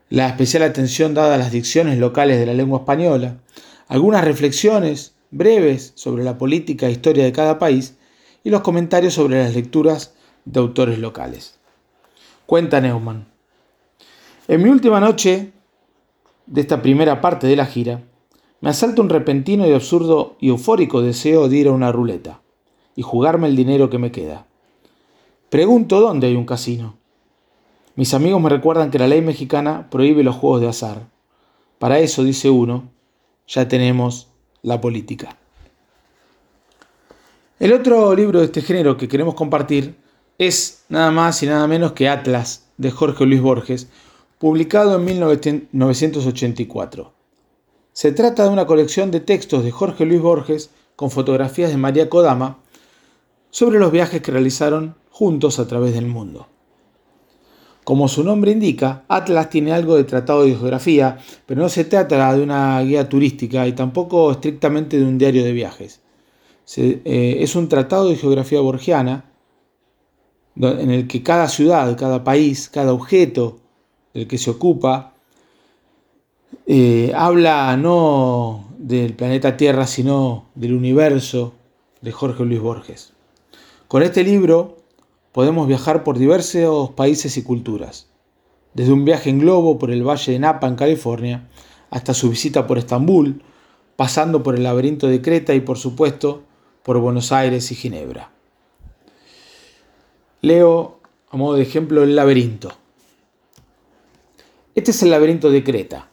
la 0.10 0.28
especial 0.28 0.64
atención 0.64 1.14
dada 1.14 1.36
a 1.36 1.38
las 1.38 1.52
dicciones 1.52 2.00
locales 2.00 2.40
de 2.40 2.46
la 2.46 2.54
lengua 2.54 2.80
española, 2.80 3.38
algunas 3.88 4.24
reflexiones 4.24 5.14
breves 5.30 5.92
sobre 5.96 6.24
la 6.24 6.38
política 6.38 6.88
e 6.88 6.92
historia 6.92 7.24
de 7.24 7.32
cada 7.32 7.60
país 7.60 7.96
y 8.44 8.50
los 8.50 8.62
comentarios 8.62 9.14
sobre 9.14 9.44
las 9.44 9.54
lecturas 9.54 10.14
de 10.46 10.60
autores 10.60 11.00
locales. 11.00 11.60
Cuenta 12.46 12.82
Neumann. 12.82 13.28
En 14.48 14.62
mi 14.62 14.70
última 14.70 15.00
noche 15.00 15.54
de 16.46 16.62
esta 16.62 16.82
primera 16.82 17.22
parte 17.22 17.48
de 17.48 17.56
la 17.56 17.66
gira, 17.66 18.02
me 18.62 18.70
asalta 18.70 19.02
un 19.02 19.10
repentino 19.10 19.68
y 19.68 19.74
absurdo 19.74 20.36
y 20.40 20.50
eufórico 20.50 21.02
deseo 21.02 21.50
de 21.50 21.58
ir 21.58 21.68
a 21.68 21.72
una 21.72 21.92
ruleta 21.92 22.42
y 22.96 23.02
jugarme 23.02 23.48
el 23.48 23.56
dinero 23.56 23.90
que 23.90 23.98
me 23.98 24.12
queda. 24.12 24.46
Pregunto 25.50 26.00
dónde 26.00 26.28
hay 26.28 26.36
un 26.36 26.46
casino. 26.46 26.98
Mis 27.96 28.14
amigos 28.14 28.42
me 28.42 28.50
recuerdan 28.50 28.90
que 28.90 29.00
la 29.00 29.08
ley 29.08 29.22
mexicana 29.22 29.90
prohíbe 29.90 30.24
los 30.24 30.36
juegos 30.36 30.62
de 30.62 30.68
azar. 30.68 31.08
Para 31.78 32.00
eso, 32.00 32.24
dice 32.24 32.50
uno, 32.50 32.90
ya 33.48 33.68
tenemos 33.68 34.30
la 34.62 34.82
política. 34.82 35.38
El 37.60 37.72
otro 37.72 38.16
libro 38.16 38.40
de 38.40 38.46
este 38.46 38.62
género 38.62 38.98
que 38.98 39.08
queremos 39.08 39.36
compartir 39.36 39.96
es 40.38 40.84
nada 40.90 41.12
más 41.12 41.42
y 41.44 41.48
nada 41.48 41.68
menos 41.68 41.94
que 41.94 42.10
Atlas 42.10 42.68
de 42.78 42.92
Jorge 42.92 43.26
Luis 43.26 43.42
Borges, 43.42 43.88
publicado 44.40 44.96
en 44.96 45.06
1984. 45.06 47.14
Se 47.94 48.12
trata 48.12 48.44
de 48.44 48.50
una 48.50 48.66
colección 48.66 49.12
de 49.12 49.20
textos 49.20 49.64
de 49.64 49.72
Jorge 49.72 50.06
Luis 50.06 50.22
Borges 50.22 50.72
con 50.96 51.12
fotografías 51.12 51.72
de 51.72 51.78
María 51.78 52.10
Kodama 52.10 52.58
sobre 53.52 53.80
los 53.80 53.92
viajes 53.92 54.22
que 54.22 54.32
realizaron 54.32 54.96
juntos 55.12 55.60
a 55.60 55.68
través 55.68 55.94
del 55.94 56.08
mundo. 56.08 56.48
Como 57.84 58.08
su 58.08 58.24
nombre 58.24 58.52
indica, 58.52 59.04
Atlas 59.10 59.50
tiene 59.50 59.74
algo 59.74 59.96
de 59.96 60.06
tratado 60.06 60.44
de 60.44 60.56
geografía, 60.56 61.18
pero 61.46 61.62
no 61.62 61.70
se 61.70 61.84
trata 61.84 62.34
de 62.34 62.42
una 62.42 62.82
guía 62.82 63.10
turística 63.10 63.68
y 63.68 63.74
tampoco 63.74 64.32
estrictamente 64.32 64.98
de 64.98 65.06
un 65.06 65.18
diario 65.18 65.44
de 65.44 65.52
viajes. 65.52 66.02
Eh, 66.78 67.38
es 67.42 67.56
un 67.56 67.68
tratado 67.68 68.08
de 68.08 68.16
geografía 68.16 68.62
borgiana 68.62 69.33
en 70.56 70.92
el 70.92 71.08
que 71.08 71.24
cada 71.24 71.48
ciudad, 71.48 71.98
cada 71.98 72.24
país, 72.24 72.70
cada 72.70 72.94
objeto 72.94 73.60
del 74.14 74.28
que 74.28 74.38
se 74.38 74.52
ocupa 74.52 75.14
eh, 76.66 77.12
habla 77.16 77.76
no 77.78 78.66
del 78.78 79.14
planeta 79.14 79.58
Tierra, 79.58 79.88
sino 79.88 80.46
del 80.56 80.74
universo 80.74 81.54
de 82.02 82.12
Jorge 82.12 82.46
Luis 82.46 82.62
Borges. 82.62 83.14
Con 83.88 84.04
este 84.04 84.24
libro 84.24 84.78
podemos 85.32 85.68
viajar 85.68 86.04
por 86.04 86.18
diversos 86.18 86.92
países 86.92 87.38
y 87.38 87.44
culturas, 87.44 88.08
desde 88.74 88.94
un 88.94 89.06
viaje 89.06 89.30
en 89.30 89.40
globo 89.40 89.78
por 89.78 89.92
el 89.92 90.08
Valle 90.08 90.32
de 90.32 90.40
Napa 90.40 90.68
en 90.68 90.76
California, 90.76 91.50
hasta 91.90 92.14
su 92.14 92.30
visita 92.30 92.66
por 92.66 92.78
Estambul, 92.78 93.44
pasando 93.96 94.42
por 94.42 94.56
el 94.56 94.64
laberinto 94.64 95.08
de 95.08 95.22
Creta 95.22 95.54
y 95.54 95.60
por 95.60 95.78
supuesto 95.78 96.44
por 96.84 97.00
Buenos 97.00 97.32
Aires 97.32 97.72
y 97.72 97.76
Ginebra. 97.76 98.32
Leo 100.44 101.00
a 101.30 101.38
modo 101.38 101.56
de 101.56 101.64
ejemplo 101.64 102.04
el 102.04 102.18
laberinto. 102.18 102.70
Este 104.76 104.92
es 104.92 105.02
el 105.02 105.10
laberinto 105.10 105.50
de 105.50 105.64
Creta. 105.64 106.10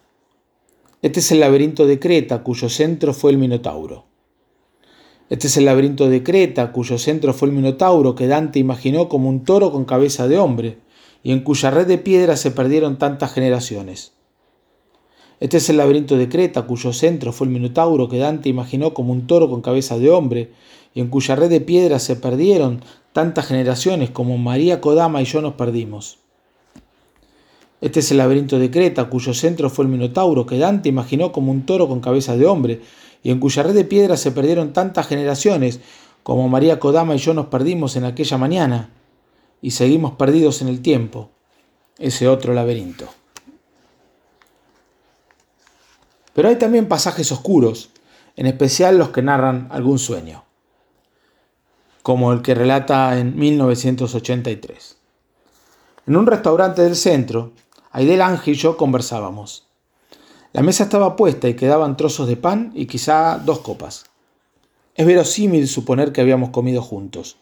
Este 1.02 1.18
es 1.18 1.32
el 1.32 1.40
laberinto 1.40 1.84
de 1.84 1.98
Creta 1.98 2.44
cuyo 2.44 2.68
centro 2.68 3.12
fue 3.12 3.32
el 3.32 3.38
Minotauro. 3.38 4.04
Este 5.30 5.48
es 5.48 5.56
el 5.56 5.64
laberinto 5.64 6.08
de 6.08 6.22
Creta, 6.22 6.70
cuyo 6.70 6.96
centro 6.96 7.34
fue 7.34 7.48
el 7.48 7.54
Minotauro 7.54 8.14
que 8.14 8.28
Dante 8.28 8.60
imaginó 8.60 9.08
como 9.08 9.28
un 9.28 9.42
toro 9.42 9.72
con 9.72 9.84
cabeza 9.84 10.28
de 10.28 10.38
hombre, 10.38 10.78
y 11.24 11.32
en 11.32 11.40
cuya 11.40 11.72
red 11.72 11.88
de 11.88 11.98
piedra 11.98 12.36
se 12.36 12.52
perdieron 12.52 12.98
tantas 12.98 13.32
generaciones. 13.32 14.12
Este 15.40 15.56
es 15.56 15.68
el 15.70 15.78
laberinto 15.78 16.16
de 16.16 16.28
Creta, 16.28 16.68
cuyo 16.68 16.92
centro 16.92 17.32
fue 17.32 17.48
el 17.48 17.52
Minotauro 17.52 18.08
que 18.08 18.18
Dante 18.18 18.48
imaginó 18.48 18.94
como 18.94 19.12
un 19.12 19.26
toro 19.26 19.50
con 19.50 19.60
cabeza 19.60 19.98
de 19.98 20.08
hombre, 20.08 20.52
y 20.94 21.00
en 21.00 21.08
cuya 21.08 21.36
red 21.36 21.50
de 21.50 21.60
piedra 21.60 21.98
se 21.98 22.16
perdieron 22.16 22.82
tantas 23.12 23.46
generaciones 23.46 24.10
como 24.10 24.38
María 24.38 24.80
Kodama 24.80 25.22
y 25.22 25.24
yo 25.24 25.40
nos 25.40 25.54
perdimos. 25.54 26.18
Este 27.80 28.00
es 28.00 28.10
el 28.10 28.18
laberinto 28.18 28.58
de 28.58 28.70
Creta, 28.70 29.08
cuyo 29.08 29.32
centro 29.32 29.70
fue 29.70 29.86
el 29.86 29.90
Minotauro 29.90 30.44
que 30.44 30.58
Dante 30.58 30.88
imaginó 30.88 31.32
como 31.32 31.50
un 31.50 31.64
toro 31.64 31.88
con 31.88 32.00
cabeza 32.00 32.36
de 32.36 32.46
hombre, 32.46 32.82
y 33.22 33.30
en 33.30 33.40
cuya 33.40 33.62
red 33.62 33.74
de 33.74 33.84
piedra 33.84 34.16
se 34.16 34.32
perdieron 34.32 34.72
tantas 34.72 35.06
generaciones 35.06 35.80
como 36.22 36.48
María 36.48 36.78
Kodama 36.78 37.14
y 37.14 37.18
yo 37.18 37.34
nos 37.34 37.46
perdimos 37.46 37.96
en 37.96 38.04
aquella 38.04 38.38
mañana 38.38 38.90
y 39.62 39.72
seguimos 39.72 40.12
perdidos 40.12 40.62
en 40.62 40.68
el 40.68 40.80
tiempo, 40.80 41.30
ese 41.98 42.28
otro 42.28 42.54
laberinto. 42.54 43.06
Pero 46.34 46.48
hay 46.48 46.56
también 46.56 46.86
pasajes 46.86 47.32
oscuros, 47.32 47.90
en 48.36 48.46
especial 48.46 48.96
los 48.96 49.10
que 49.10 49.22
narran 49.22 49.68
algún 49.70 49.98
sueño, 49.98 50.44
como 52.02 52.32
el 52.32 52.42
que 52.42 52.54
relata 52.54 53.18
en 53.18 53.38
1983. 53.38 54.96
En 56.06 56.16
un 56.16 56.26
restaurante 56.26 56.82
del 56.82 56.96
centro, 56.96 57.52
Aidel 57.92 58.22
Ángel 58.22 58.54
y 58.54 58.56
yo 58.56 58.76
conversábamos. 58.76 59.66
La 60.52 60.62
mesa 60.62 60.84
estaba 60.84 61.16
puesta 61.16 61.48
y 61.48 61.54
quedaban 61.54 61.96
trozos 61.96 62.26
de 62.26 62.36
pan 62.36 62.72
y 62.74 62.86
quizá 62.86 63.38
dos 63.38 63.60
copas. 63.60 64.06
Es 64.94 65.06
verosímil 65.06 65.68
suponer 65.68 66.12
que 66.12 66.20
habíamos 66.20 66.50
comido 66.50 66.82
juntos. 66.82 67.36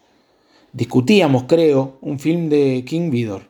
Discutíamos, 0.73 1.43
creo, 1.43 1.97
un 2.01 2.19
film 2.19 2.49
de 2.49 2.83
King 2.85 3.09
Vidor. 3.09 3.49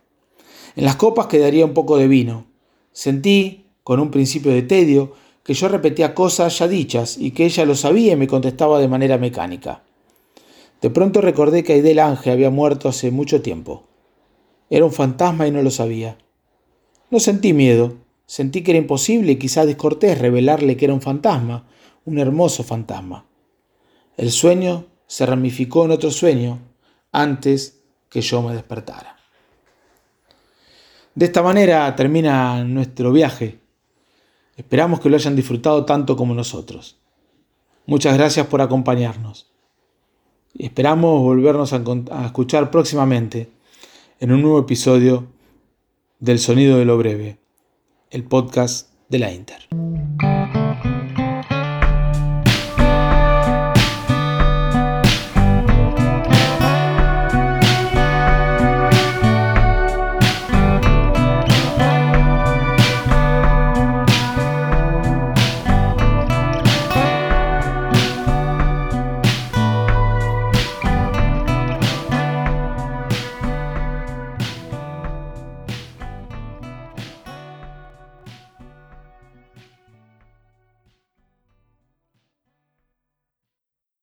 En 0.75 0.85
las 0.85 0.95
copas 0.95 1.27
quedaría 1.27 1.65
un 1.65 1.73
poco 1.73 1.97
de 1.97 2.07
vino. 2.07 2.45
Sentí, 2.93 3.65
con 3.83 3.99
un 3.99 4.11
principio 4.11 4.53
de 4.53 4.61
tedio, 4.61 5.13
que 5.43 5.53
yo 5.53 5.67
repetía 5.67 6.13
cosas 6.13 6.57
ya 6.59 6.67
dichas 6.67 7.17
y 7.17 7.31
que 7.31 7.45
ella 7.45 7.65
lo 7.65 7.75
sabía 7.75 8.13
y 8.13 8.15
me 8.15 8.27
contestaba 8.27 8.79
de 8.79 8.87
manera 8.87 9.17
mecánica. 9.17 9.83
De 10.81 10.89
pronto 10.89 11.21
recordé 11.21 11.63
que 11.63 11.73
Aidel 11.73 11.99
Ángel 11.99 12.33
había 12.33 12.49
muerto 12.49 12.89
hace 12.89 13.11
mucho 13.11 13.41
tiempo. 13.41 13.87
Era 14.69 14.85
un 14.85 14.93
fantasma 14.93 15.47
y 15.47 15.51
no 15.51 15.61
lo 15.61 15.71
sabía. 15.71 16.17
No 17.09 17.19
sentí 17.19 17.53
miedo, 17.53 17.97
Sentí 18.29 18.61
que 18.61 18.69
era 18.69 18.77
imposible 18.77 19.31
y 19.31 19.39
quizá 19.39 19.65
descortés 19.65 20.19
revelarle 20.19 20.77
que 20.77 20.85
era 20.85 20.93
un 20.93 21.01
fantasma, 21.01 21.65
un 22.05 22.19
hermoso 22.19 22.63
fantasma. 22.63 23.25
El 24.17 24.29
sueño 24.29 24.85
se 25.07 25.25
ramificó 25.25 25.85
en 25.85 25.89
otro 25.89 26.11
sueño 26.11 26.59
antes 27.11 27.81
que 28.07 28.21
yo 28.21 28.43
me 28.43 28.53
despertara. 28.53 29.17
De 31.15 31.25
esta 31.25 31.41
manera 31.41 31.95
termina 31.95 32.63
nuestro 32.63 33.11
viaje. 33.11 33.61
Esperamos 34.55 34.99
que 34.99 35.09
lo 35.09 35.15
hayan 35.15 35.35
disfrutado 35.35 35.83
tanto 35.83 36.15
como 36.15 36.35
nosotros. 36.35 36.99
Muchas 37.87 38.15
gracias 38.15 38.45
por 38.45 38.61
acompañarnos. 38.61 39.51
Esperamos 40.57 41.21
volvernos 41.21 41.73
a, 41.73 42.25
escuchar 42.25 42.71
próximamente 42.71 43.49
en 44.19 44.31
un 44.31 44.41
nuevo 44.41 44.59
episodio 44.59 45.27
del 46.19 46.39
Sonido 46.39 46.77
de 46.77 46.85
lo 46.85 46.97
Breve 46.97 47.37
el 48.09 48.23
podcast 48.23 48.91
de 49.09 49.19
la 49.19 49.31
Inter. 49.31 49.67